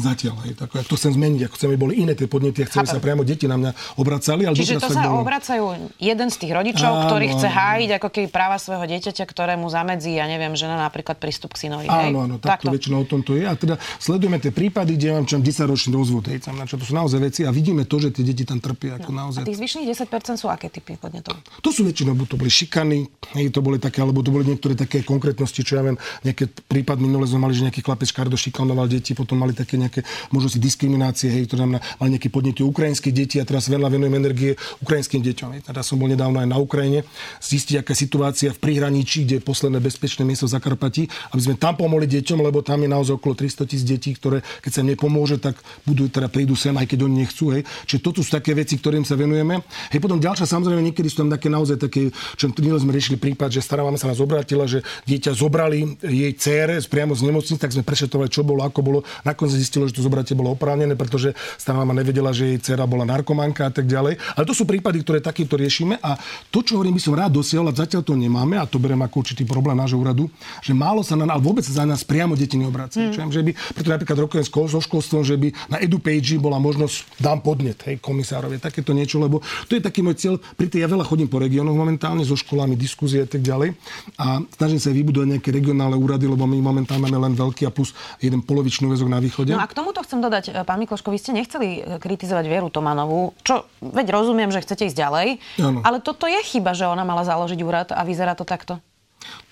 Zatiaľ, 0.00 0.36
hej, 0.48 0.54
tak, 0.56 0.72
to 0.72 0.94
chcem 0.96 1.12
zmeniť, 1.12 1.40
ako 1.46 1.54
chceme, 1.60 1.74
boli 1.76 2.00
iné 2.00 2.16
tie 2.16 2.24
podnety, 2.24 2.64
chceme 2.64 2.88
sa 2.88 2.96
priamo 2.96 3.20
deti 3.20 3.44
na 3.44 3.60
mňa 3.60 4.00
obracali. 4.00 4.48
Ale 4.48 4.56
Čiže 4.56 4.80
to 4.80 4.88
sa 4.88 5.04
bolo. 5.04 5.20
obracajú 5.20 5.64
jeden 6.00 6.28
z 6.32 6.36
tých 6.40 6.52
rodičov, 6.56 6.88
áno, 6.88 7.04
ktorý 7.06 7.26
chce 7.36 7.48
áno, 7.52 7.58
hájiť 7.60 7.90
ako 8.00 8.08
keby 8.08 8.26
práva 8.32 8.56
svojho 8.56 8.88
dieťaťa, 8.88 9.24
ktorému 9.28 9.68
zamedzí, 9.68 10.16
ja 10.16 10.24
neviem, 10.24 10.56
žena 10.56 10.80
napríklad 10.80 11.20
prístup 11.20 11.52
k 11.52 11.68
synovi. 11.68 11.86
Áno, 11.90 12.24
áno, 12.24 12.36
takto, 12.40 12.70
takto. 12.70 12.72
väčšinou 12.72 13.04
o 13.04 13.08
tom 13.08 13.20
to 13.20 13.36
je. 13.36 13.44
A 13.44 13.52
teda 13.52 13.76
sledujeme 14.00 14.40
tie 14.40 14.52
prípady, 14.54 14.96
kde 14.96 15.20
mám 15.20 15.26
čo 15.28 15.36
10 15.36 15.68
ročný 15.68 15.92
rozvod, 15.92 16.24
hej, 16.32 16.40
tam, 16.40 16.56
čo 16.64 16.80
to 16.80 16.84
sú 16.88 16.94
naozaj 16.96 17.20
veci 17.20 17.40
a 17.44 17.50
vidíme 17.50 17.84
to, 17.84 18.00
že 18.00 18.14
tie 18.14 18.22
deti 18.22 18.46
tam 18.46 18.62
trpia. 18.62 18.96
Ako 19.02 19.10
no. 19.10 19.26
naozaj. 19.26 19.42
A 19.42 19.48
tých 19.50 19.58
zvyšných 19.58 19.90
10% 19.90 20.38
sú 20.38 20.46
aké 20.46 20.70
typy 20.70 20.94
podnetov? 20.94 21.34
To 21.60 21.70
sú 21.74 21.82
väčšinou, 21.82 22.14
to 22.30 22.38
boli 22.38 22.48
šikany, 22.48 23.10
hej, 23.34 23.50
to 23.50 23.58
boli 23.58 23.82
také, 23.82 23.98
alebo 24.00 24.22
to 24.22 24.30
boli 24.30 24.46
niektoré 24.46 24.78
také 24.78 25.02
konkrétnosti, 25.02 25.66
čo 25.66 25.76
ja 25.76 25.82
viem, 25.82 25.98
nejaký 26.22 26.46
prípad 26.70 27.02
minule 27.02 27.26
sme 27.26 27.42
mali, 27.42 27.58
že 27.58 27.66
nejaký 27.66 27.82
chlapec 27.82 28.06
škardo 28.06 28.38
šikanoval 28.38 28.86
deti, 28.86 29.18
potom 29.18 29.42
mali 29.42 29.50
také 29.50 29.74
nejaké 29.74 29.89
možnosti 30.30 30.62
diskriminácie, 30.62 31.28
hej, 31.30 31.50
to 31.50 31.58
znamená, 31.58 31.82
mali 31.98 32.16
nejaké 32.16 32.30
podnety 32.30 32.62
ukrajinských 32.62 33.14
detí 33.14 33.36
a 33.42 33.44
teraz 33.44 33.66
veľa 33.66 33.90
venujem 33.90 34.14
energie 34.14 34.52
ukrajinským 34.78 35.20
deťom. 35.24 35.48
Hej. 35.58 35.60
Teda 35.66 35.80
som 35.82 35.98
bol 35.98 36.06
nedávno 36.06 36.38
aj 36.38 36.48
na 36.48 36.58
Ukrajine, 36.62 37.02
zistiť, 37.42 37.82
aká 37.82 37.92
situácia 37.96 38.54
v 38.54 38.58
príhraničí, 38.60 39.26
kde 39.26 39.40
je 39.40 39.42
posledné 39.42 39.78
bezpečné 39.82 40.22
miesto 40.22 40.46
Zakarpatí, 40.46 41.10
aby 41.34 41.40
sme 41.40 41.54
tam 41.58 41.74
pomohli 41.74 42.06
deťom, 42.06 42.38
lebo 42.40 42.62
tam 42.62 42.84
je 42.84 42.88
naozaj 42.90 43.18
okolo 43.18 43.34
300 43.34 43.66
tisíc 43.66 43.86
detí, 43.86 44.14
ktoré 44.14 44.44
keď 44.60 44.72
sa 44.72 44.82
nepomôže, 44.84 45.40
tak 45.40 45.56
budú 45.88 46.06
teda 46.12 46.28
prídu 46.28 46.54
sem, 46.54 46.74
aj 46.76 46.86
keď 46.86 47.08
oni 47.08 47.24
nechcú. 47.24 47.50
Hej. 47.54 47.64
Čiže 47.88 48.00
toto 48.04 48.20
sú 48.20 48.30
také 48.30 48.52
veci, 48.52 48.76
ktorým 48.76 49.02
sa 49.02 49.16
venujeme. 49.16 49.64
Hej, 49.88 50.00
potom 50.04 50.20
ďalšia, 50.20 50.44
samozrejme, 50.44 50.84
niekedy 50.84 51.08
sú 51.08 51.24
tam 51.24 51.30
také 51.32 51.48
naozaj 51.48 51.80
také, 51.80 52.12
čo 52.36 52.50
sme 52.50 52.92
riešili 52.92 53.16
prípad, 53.16 53.50
že 53.50 53.64
stará 53.64 53.82
sa 53.96 54.08
nás 54.08 54.20
obratila, 54.22 54.68
že 54.68 54.84
dieťa 55.08 55.32
zobrali 55.34 55.98
jej 56.04 56.32
cére 56.36 56.78
priamo 56.86 57.16
z 57.16 57.26
nemocnice, 57.26 57.60
tak 57.60 57.72
sme 57.72 57.84
prešetovali, 57.86 58.28
čo 58.28 58.44
bolo, 58.44 58.64
ako 58.64 58.80
bolo. 58.80 58.98
Nakoniec 59.24 59.56
zistilo, 59.70 59.86
že 59.86 59.94
to 59.94 60.02
zobratie 60.02 60.34
bolo 60.34 60.58
oprávnené, 60.58 60.98
pretože 60.98 61.30
mama 61.70 61.94
nevedela, 61.94 62.34
že 62.34 62.50
jej 62.50 62.58
dcera 62.58 62.82
bola 62.90 63.06
narkomanka 63.06 63.70
a 63.70 63.72
tak 63.72 63.86
ďalej. 63.86 64.18
Ale 64.34 64.42
to 64.42 64.50
sú 64.50 64.66
prípady, 64.66 65.06
ktoré 65.06 65.22
takýmto 65.22 65.54
riešime 65.54 66.02
a 66.02 66.18
to, 66.50 66.66
čo 66.66 66.74
hovorím, 66.74 66.98
by 66.98 67.02
som 67.06 67.14
rád 67.14 67.38
dosiahol, 67.38 67.70
a 67.70 67.72
zatiaľ 67.78 68.02
to 68.02 68.18
nemáme 68.18 68.58
a 68.58 68.66
to 68.66 68.82
berem 68.82 68.98
ako 68.98 69.22
určitý 69.22 69.46
problém 69.46 69.78
nášho 69.78 69.94
úradu, 69.94 70.26
že 70.58 70.74
málo 70.74 71.06
sa 71.06 71.14
na 71.14 71.30
nás, 71.30 71.38
vôbec 71.38 71.62
za 71.62 71.86
nás 71.86 72.02
priamo 72.02 72.34
deti 72.34 72.58
neobracajú. 72.58 73.14
Mm. 73.14 73.30
že 73.30 73.46
by, 73.46 73.50
preto 73.54 73.88
napríklad 73.94 74.18
rokujem 74.26 74.44
so 74.50 74.80
školstvom, 74.82 75.22
že 75.22 75.38
by 75.38 75.54
na 75.70 75.78
EduPage 75.78 76.42
bola 76.42 76.58
možnosť 76.58 77.22
dám 77.22 77.38
podnet 77.44 77.78
hej, 77.86 78.02
komisárovi, 78.02 78.58
takéto 78.58 78.90
niečo, 78.90 79.22
lebo 79.22 79.38
to 79.70 79.78
je 79.78 79.82
taký 79.84 80.02
môj 80.02 80.18
cieľ. 80.18 80.34
Pri 80.58 80.66
tej 80.66 80.82
ja 80.82 80.88
veľa 80.90 81.06
chodím 81.06 81.30
po 81.30 81.38
regiónoch 81.38 81.76
momentálne 81.76 82.26
so 82.26 82.34
školami, 82.34 82.74
diskusie 82.74 83.22
a 83.22 83.28
tak 83.28 83.44
ďalej 83.44 83.76
a 84.18 84.42
snažím 84.58 84.80
sa 84.82 84.90
vybudovať 84.90 85.38
nejaké 85.38 85.50
regionálne 85.54 85.94
úrady, 85.94 86.26
lebo 86.26 86.48
my 86.48 86.58
momentálne 86.58 87.04
máme 87.06 87.30
len 87.30 87.34
veľký 87.36 87.68
a 87.68 87.70
plus 87.70 87.92
jeden 88.18 88.40
polovičný 88.40 88.88
väzok 88.88 89.08
na 89.12 89.20
východe. 89.20 89.52
No 89.52 89.59
a 89.60 89.68
k 89.68 89.76
tomuto 89.76 90.00
chcem 90.00 90.24
dodať, 90.24 90.44
e, 90.48 90.64
pán 90.64 90.80
Mikloško, 90.80 91.12
vy 91.12 91.18
ste 91.20 91.36
nechceli 91.36 91.68
e, 91.84 92.00
kritizovať 92.00 92.44
Vieru 92.48 92.72
Tomanovú, 92.72 93.36
čo 93.44 93.68
veď 93.84 94.08
rozumiem, 94.08 94.48
že 94.48 94.64
chcete 94.64 94.88
ísť 94.88 94.96
ďalej, 94.96 95.28
ano. 95.60 95.84
ale 95.84 96.00
toto 96.00 96.24
je 96.24 96.40
chyba, 96.40 96.72
že 96.72 96.88
ona 96.88 97.04
mala 97.04 97.28
založiť 97.28 97.60
úrad 97.60 97.88
a 97.92 98.00
vyzerá 98.08 98.32
to 98.32 98.48
takto. 98.48 98.80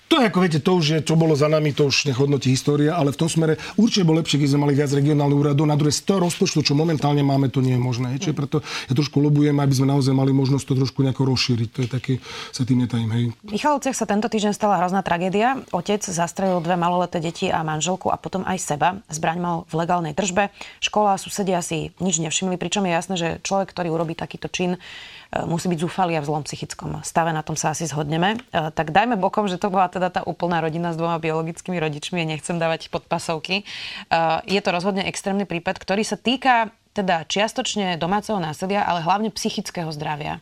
To 0.09 0.17
je 0.17 0.25
ako 0.25 0.41
viete, 0.41 0.57
to 0.57 0.73
už 0.73 0.85
je, 0.89 0.99
čo 1.05 1.13
bolo 1.13 1.37
za 1.37 1.45
nami, 1.45 1.69
to 1.69 1.85
už 1.85 2.09
nehodnotí 2.09 2.49
história, 2.49 2.97
ale 2.97 3.13
v 3.13 3.21
tom 3.21 3.29
smere 3.29 3.61
určite 3.77 4.09
bolo 4.09 4.25
lepšie, 4.25 4.41
keď 4.41 4.47
sme 4.49 4.65
mali 4.65 4.73
viac 4.73 4.89
regionálnych 4.89 5.37
úradov. 5.37 5.69
Na 5.69 5.77
druhé, 5.77 5.93
z 5.93 6.01
rozpočtu, 6.09 6.65
čo 6.65 6.73
momentálne 6.73 7.21
máme, 7.21 7.53
to 7.53 7.61
nie 7.61 7.77
je 7.77 7.81
možné. 7.81 8.17
Čiže 8.17 8.33
preto 8.33 8.65
ja 8.89 8.97
trošku 8.97 9.21
lobujem, 9.21 9.53
aby 9.61 9.69
sme 9.69 9.93
naozaj 9.93 10.17
mali 10.17 10.33
možnosť 10.33 10.65
to 10.65 10.73
trošku 10.81 11.05
nejako 11.05 11.29
rozšíriť. 11.29 11.69
To 11.77 11.79
je 11.85 11.89
taký, 11.93 12.13
sa 12.49 12.65
tým 12.65 12.89
netajím, 12.89 13.09
hej. 13.13 13.23
V 13.45 13.53
Michalovciach 13.53 13.93
sa 13.93 14.09
tento 14.09 14.25
týždeň 14.25 14.57
stala 14.57 14.81
hrozná 14.81 15.05
tragédia. 15.05 15.61
Otec 15.69 16.01
zastrelil 16.01 16.57
dve 16.65 16.73
maloleté 16.73 17.21
deti 17.21 17.53
a 17.53 17.61
manželku 17.61 18.09
a 18.09 18.17
potom 18.17 18.41
aj 18.49 18.57
seba. 18.57 18.97
Zbraň 19.13 19.37
mal 19.37 19.55
v 19.69 19.77
legálnej 19.77 20.17
držbe. 20.17 20.49
Škola 20.81 21.15
a 21.15 21.21
susedia 21.21 21.61
si 21.61 21.93
nič 22.01 22.17
nevšimli, 22.17 22.57
pričom 22.57 22.81
je 22.89 22.97
jasné, 22.97 23.13
že 23.13 23.29
človek, 23.45 23.69
ktorý 23.69 23.93
urobí 23.93 24.17
takýto 24.17 24.49
čin, 24.49 24.81
musí 25.45 25.69
byť 25.69 25.79
zúfalý 25.85 26.17
a 26.17 26.21
v 26.25 26.29
zlom 26.29 26.41
psychickom 26.41 27.05
stave, 27.05 27.29
na 27.29 27.45
tom 27.45 27.53
sa 27.53 27.77
asi 27.77 27.85
zhodneme. 27.85 28.41
E, 28.49 28.73
tak 28.73 28.89
dajme 28.89 29.13
bokom, 29.13 29.45
že 29.45 29.61
to 29.61 29.69
bola 29.69 29.85
teda 29.85 30.09
tá 30.09 30.21
úplná 30.25 30.57
rodina 30.57 30.89
s 30.89 30.97
dvoma 30.97 31.21
biologickými 31.21 31.77
rodičmi 31.77 32.25
a 32.25 32.25
nechcem 32.25 32.57
dávať 32.57 32.89
podpasovky. 32.89 33.61
E, 33.61 33.63
je 34.49 34.59
to 34.61 34.69
rozhodne 34.73 35.05
extrémny 35.05 35.45
prípad, 35.45 35.77
ktorý 35.77 36.01
sa 36.01 36.17
týka 36.17 36.73
teda 36.97 37.23
čiastočne 37.29 38.01
domáceho 38.01 38.41
násilia, 38.41 38.81
ale 38.81 39.05
hlavne 39.05 39.29
psychického 39.29 39.93
zdravia. 39.93 40.41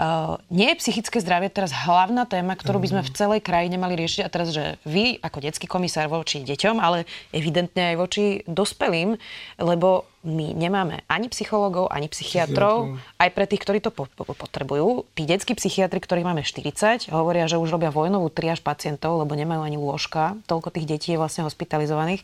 Uh, 0.00 0.40
nie 0.48 0.72
je 0.72 0.80
psychické 0.80 1.20
zdravie 1.20 1.52
teraz 1.52 1.76
hlavná 1.76 2.24
téma, 2.24 2.56
ktorú 2.56 2.80
by 2.80 2.88
sme 2.88 3.02
v 3.04 3.12
celej 3.12 3.40
krajine 3.44 3.76
mali 3.76 4.00
riešiť. 4.00 4.24
A 4.24 4.32
teraz, 4.32 4.48
že 4.48 4.80
vy 4.88 5.20
ako 5.20 5.44
detský 5.44 5.68
komisár 5.68 6.08
voči 6.08 6.40
deťom, 6.40 6.80
ale 6.80 7.04
evidentne 7.36 7.92
aj 7.92 7.96
voči 8.00 8.24
dospelým, 8.48 9.20
lebo 9.60 10.08
my 10.20 10.52
nemáme 10.52 11.00
ani 11.08 11.32
psychológov, 11.32 11.88
ani 11.88 12.04
psychiatrov, 12.12 13.00
aj 13.16 13.28
pre 13.32 13.48
tých, 13.48 13.64
ktorí 13.64 13.78
to 13.80 13.88
po- 13.88 14.04
po- 14.04 14.36
potrebujú. 14.36 15.08
Tí 15.16 15.24
detskí 15.24 15.56
psychiatri, 15.56 15.96
ktorých 15.96 16.28
máme 16.28 16.44
40, 16.44 17.08
hovoria, 17.08 17.48
že 17.48 17.56
už 17.56 17.72
robia 17.72 17.88
vojnovú 17.88 18.28
triáž 18.28 18.60
pacientov, 18.60 19.16
lebo 19.16 19.32
nemajú 19.32 19.64
ani 19.64 19.80
lôžka. 19.80 20.36
Toľko 20.44 20.76
tých 20.76 20.84
detí 20.84 21.08
je 21.16 21.18
vlastne 21.20 21.48
hospitalizovaných. 21.48 22.20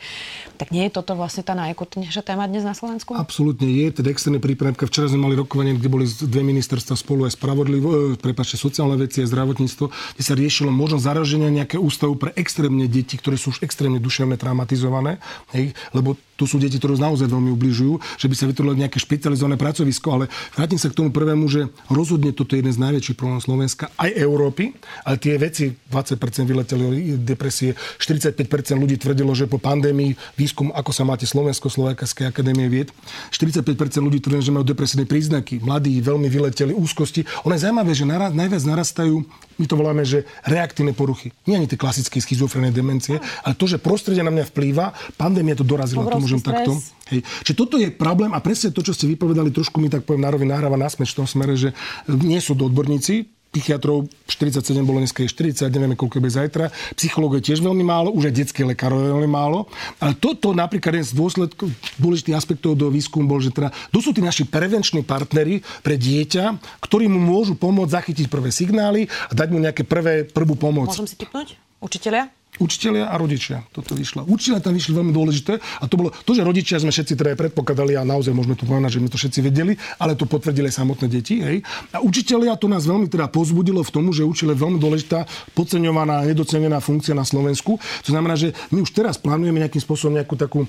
Tak 0.61 0.76
nie 0.76 0.85
je 0.88 0.93
toto 0.93 1.17
vlastne 1.17 1.41
tá 1.41 1.57
najakutnejšia 1.57 2.21
téma 2.21 2.45
dnes 2.45 2.69
na 2.69 2.76
Slovensku? 2.76 3.17
Absolútne 3.17 3.65
je. 3.65 3.88
Teda 3.88 4.12
externé 4.12 4.45
prípravka. 4.45 4.85
Včera 4.85 5.09
sme 5.09 5.25
mali 5.25 5.35
rokovanie, 5.41 5.81
kde 5.81 5.88
boli 5.88 6.05
dve 6.05 6.45
ministerstva 6.45 7.00
spolu 7.00 7.25
aj 7.25 7.33
spravodlivo, 7.33 7.88
e, 7.88 8.21
prepáčte, 8.21 8.61
sociálne 8.61 9.00
veci 9.00 9.25
a 9.25 9.26
zdravotníctvo, 9.26 9.88
kde 9.88 10.23
sa 10.23 10.37
riešilo 10.37 10.69
možno 10.69 11.00
zaraženia 11.00 11.49
nejaké 11.49 11.81
ústavu 11.81 12.21
pre 12.21 12.37
extrémne 12.37 12.85
deti, 12.85 13.17
ktoré 13.17 13.41
sú 13.41 13.57
už 13.57 13.65
extrémne 13.65 13.97
duševne 13.97 14.37
traumatizované, 14.37 15.17
hej, 15.57 15.73
lebo 15.97 16.21
tu 16.37 16.45
sú 16.45 16.61
deti, 16.61 16.76
ktoré 16.76 16.95
naozaj 17.00 17.26
veľmi 17.26 17.50
ubližujú, 17.57 18.21
že 18.21 18.28
by 18.28 18.35
sa 18.37 18.45
vytvorilo 18.47 18.76
nejaké 18.76 19.00
špecializované 19.00 19.57
pracovisko, 19.57 20.09
ale 20.12 20.25
vrátim 20.52 20.76
sa 20.76 20.93
k 20.93 20.97
tomu 20.97 21.09
prvému, 21.11 21.49
že 21.49 21.73
rozhodne 21.88 22.31
toto 22.37 22.55
je 22.55 22.61
jeden 22.61 22.73
z 22.73 22.81
najväčších 22.81 23.16
problémov 23.16 23.43
Slovenska, 23.43 23.88
aj 23.97 24.11
Európy, 24.12 24.76
ale 25.02 25.16
tie 25.16 25.40
veci, 25.40 25.73
20% 25.73 26.45
vyleteli 26.45 27.16
depresie, 27.16 27.73
45% 27.97 28.76
ľudí 28.76 29.00
tvrdilo, 29.00 29.33
že 29.33 29.49
po 29.49 29.57
pandémii 29.57 30.14
výskum, 30.37 30.71
ako 30.76 30.93
sa 30.93 31.09
máte 31.09 31.25
Slovensko, 31.25 31.73
Slovenskej 31.73 32.28
akadémie 32.28 32.69
vied, 32.69 32.93
45% 33.33 33.64
ľudí 34.05 34.21
tvrdilo, 34.21 34.45
že 34.45 34.52
majú 34.52 34.64
depresívne 34.69 35.09
príznaky, 35.09 35.64
mladí 35.64 35.97
veľmi 36.05 36.28
vyleteli, 36.28 36.76
úzkosti. 36.76 37.25
Ono 37.49 37.57
je 37.57 37.64
zaujímavé, 37.64 37.93
že 37.97 38.05
naraz, 38.05 38.37
najviac 38.37 38.62
narastajú 38.69 39.25
my 39.57 39.64
to 39.64 39.75
voláme, 39.76 40.05
že 40.05 40.28
reaktívne 40.45 40.93
poruchy. 40.93 41.33
Nie 41.49 41.57
ani 41.57 41.64
tie 41.64 41.81
klasické 41.81 42.21
schizofrené 42.21 42.69
demencie, 42.69 43.16
ale 43.40 43.57
to, 43.57 43.64
že 43.64 43.81
prostredie 43.81 44.21
na 44.21 44.28
mňa 44.28 44.52
vplýva, 44.52 44.93
pandémia 45.16 45.57
to 45.57 45.64
dorazila, 45.64 46.05
to 46.05 46.25
môžem 46.26 46.42
stres. 46.42 46.66
takto. 46.66 46.73
Hej. 47.14 47.21
Čiže 47.47 47.56
toto 47.56 47.78
je 47.78 47.88
problém 47.95 48.35
a 48.35 48.42
presne 48.42 48.75
to, 48.75 48.83
čo 48.83 48.90
ste 48.90 49.06
vypovedali, 49.06 49.54
trošku 49.54 49.78
mi 49.78 49.87
tak 49.87 50.02
poviem 50.02 50.26
nároveň 50.26 50.50
nahráva 50.50 50.75
na 50.75 50.90
smeč 50.90 51.14
v 51.14 51.23
tom 51.23 51.28
smere, 51.30 51.54
že 51.54 51.71
nie 52.11 52.42
sú 52.42 52.59
to 52.59 52.66
odborníci, 52.66 53.30
psychiatrov 53.56 54.04
47 54.28 54.85
bolo 54.85 55.00
dneska 55.00 55.25
je 55.25 55.33
40, 55.33 55.73
nevieme 55.73 55.97
koľko 55.97 56.21
bude 56.21 56.28
zajtra. 56.28 56.68
Psychológov 56.92 57.40
je 57.40 57.49
tiež 57.49 57.64
veľmi 57.64 57.80
málo, 57.80 58.12
už 58.12 58.28
aj 58.28 58.35
detské 58.37 58.61
lekárov 58.68 59.00
je 59.00 59.09
veľmi 59.16 59.30
málo. 59.33 59.64
Ale 59.97 60.12
toto 60.12 60.52
napríklad 60.52 61.00
je 61.00 61.09
z 61.09 61.16
dôsledkov 61.16 61.73
dôležitých 61.97 62.37
aspektov 62.37 62.76
do 62.76 62.92
výskumu 62.92 63.25
bol, 63.25 63.40
že 63.40 63.56
teda, 63.56 63.73
to 63.88 64.04
sú 64.04 64.12
tí 64.12 64.21
naši 64.21 64.45
prevenční 64.45 65.00
partnery 65.09 65.64
pre 65.80 65.97
dieťa, 65.97 66.61
ktorí 66.85 67.09
mu 67.09 67.16
môžu 67.16 67.56
pomôcť 67.56 67.97
zachytiť 67.97 68.26
prvé 68.28 68.52
signály 68.52 69.09
a 69.09 69.33
dať 69.33 69.49
mu 69.49 69.56
nejaké 69.56 69.88
prvé, 69.88 70.28
prvú 70.28 70.52
pomoc. 70.52 70.92
Môžem 70.92 71.09
si 71.09 71.16
typnúť? 71.16 71.56
Učiteľia? 71.80 72.36
Učiteľia 72.57 73.12
a 73.12 73.14
rodičia. 73.21 73.64
Toto 73.69 73.92
vyšlo. 73.92 74.25
Učiteľia 74.25 74.64
tam 74.64 74.73
vyšli 74.73 74.92
veľmi 74.97 75.12
dôležité 75.12 75.61
a 75.61 75.85
to 75.85 75.95
bolo 76.01 76.11
to, 76.12 76.33
že 76.33 76.40
rodičia 76.40 76.81
sme 76.81 76.88
všetci 76.88 77.12
teda 77.12 77.37
predpokladali 77.37 77.97
a 77.97 78.03
naozaj 78.07 78.33
môžeme 78.33 78.57
tu 78.57 78.64
povedať, 78.64 78.97
že 78.97 79.03
my 79.05 79.09
to 79.12 79.21
všetci 79.21 79.40
vedeli, 79.45 79.73
ale 80.01 80.16
to 80.16 80.25
potvrdili 80.25 80.73
aj 80.73 80.81
samotné 80.81 81.07
deti. 81.12 81.45
Hej. 81.45 81.61
A 81.92 82.01
učiteľia 82.01 82.57
to 82.57 82.73
nás 82.73 82.88
veľmi 82.88 83.12
teda 83.12 83.29
pozbudilo 83.29 83.85
v 83.85 83.90
tomu, 83.92 84.16
že 84.16 84.25
učiteľ 84.25 84.57
je 84.57 84.62
veľmi 84.64 84.79
dôležitá, 84.81 85.29
podceňovaná, 85.53 86.25
nedocenená 86.25 86.81
funkcia 86.81 87.12
na 87.12 87.29
Slovensku. 87.29 87.77
To 87.77 88.09
znamená, 88.09 88.40
že 88.40 88.57
my 88.73 88.81
už 88.81 88.97
teraz 88.97 89.21
plánujeme 89.21 89.61
nejakým 89.61 89.83
spôsobom 89.83 90.16
nejakú 90.16 90.37
takú 90.40 90.64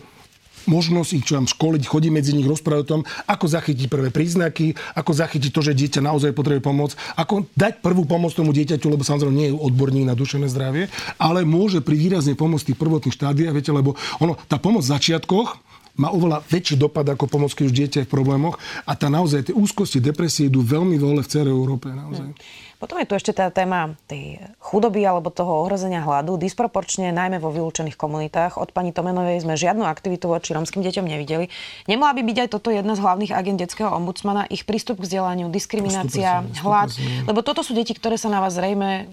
možnosť 0.67 1.11
ich 1.17 1.25
čo 1.25 1.39
vám 1.39 1.47
školiť, 1.47 1.83
chodiť 1.87 2.11
medzi 2.11 2.31
nich, 2.35 2.47
rozprávať 2.47 2.81
o 2.83 2.89
tom, 2.97 3.01
ako 3.25 3.45
zachytiť 3.47 3.87
prvé 3.87 4.09
príznaky, 4.11 4.75
ako 4.93 5.11
zachytiť 5.15 5.51
to, 5.51 5.61
že 5.63 5.73
dieťa 5.73 6.01
naozaj 6.03 6.35
potrebuje 6.35 6.63
pomoc, 6.63 6.91
ako 7.15 7.47
dať 7.55 7.79
prvú 7.83 8.03
pomoc 8.03 8.35
tomu 8.35 8.51
dieťaťu, 8.51 8.87
lebo 8.91 9.03
samozrejme 9.07 9.35
nie 9.35 9.49
je 9.51 9.57
odborník 9.57 10.05
na 10.05 10.15
duševné 10.15 10.47
zdravie, 10.51 10.91
ale 11.17 11.47
môže 11.47 11.79
pri 11.79 11.95
výrazne 11.95 12.35
pomôcť 12.35 12.71
tých 12.71 12.79
prvotných 12.79 13.15
štádiách, 13.15 13.55
viete, 13.55 13.71
lebo 13.71 13.95
ono, 14.19 14.35
tá 14.47 14.59
pomoc 14.59 14.83
v 14.83 14.93
začiatkoch, 14.93 15.66
má 15.97 16.13
oveľa 16.13 16.45
väčší 16.47 16.77
dopad 16.77 17.03
ako 17.09 17.25
pomoc, 17.25 17.51
keď 17.57 17.65
už 17.67 17.73
dieťa 17.73 17.97
je 18.01 18.07
v 18.07 18.13
problémoch 18.13 18.61
a 18.85 18.93
tá 18.93 19.09
naozaj 19.09 19.49
tie 19.49 19.55
úzkosti, 19.57 19.97
depresie 19.97 20.47
idú 20.47 20.61
veľmi 20.61 20.95
dole 21.01 21.25
v 21.25 21.29
celej 21.29 21.53
Európe. 21.53 21.89
Naozaj. 21.89 22.29
Hmm. 22.31 22.65
Potom 22.77 23.01
je 23.01 23.09
tu 23.09 23.17
ešte 23.17 23.33
tá 23.33 23.49
téma 23.49 23.97
tej 24.05 24.37
chudoby 24.61 25.01
alebo 25.01 25.33
toho 25.33 25.65
ohrozenia 25.65 26.05
hladu. 26.05 26.37
Disproporčne, 26.37 27.09
najmä 27.09 27.41
vo 27.41 27.49
vylúčených 27.49 27.97
komunitách. 27.97 28.61
Od 28.61 28.69
pani 28.69 28.93
Tomenovej 28.93 29.41
sme 29.41 29.57
žiadnu 29.57 29.81
aktivitu 29.81 30.29
voči 30.29 30.53
romským 30.53 30.85
deťom 30.85 31.09
nevideli. 31.09 31.49
Nemala 31.89 32.13
by 32.13 32.21
byť 32.21 32.37
aj 32.45 32.49
toto 32.53 32.69
jedna 32.69 32.93
z 32.93 33.01
hlavných 33.01 33.33
agent 33.33 33.57
detského 33.57 33.89
ombudsmana, 33.89 34.45
ich 34.53 34.61
prístup 34.61 35.01
k 35.01 35.09
vzdelaniu, 35.09 35.49
diskriminácia, 35.49 36.45
100%, 36.53 36.61
100%. 36.61 36.65
hlad. 36.69 36.89
Lebo 37.25 37.41
toto 37.41 37.65
sú 37.65 37.73
deti, 37.73 37.97
ktoré 37.97 38.13
sa 38.13 38.29
na 38.29 38.45
vás 38.45 38.53
zrejme 38.53 39.09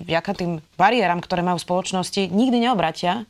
vďaka 0.00 0.32
tým 0.32 0.64
bariéram, 0.80 1.20
ktoré 1.20 1.44
majú 1.44 1.60
v 1.60 1.68
spoločnosti, 1.68 2.32
nikdy 2.32 2.64
neobratia. 2.64 3.28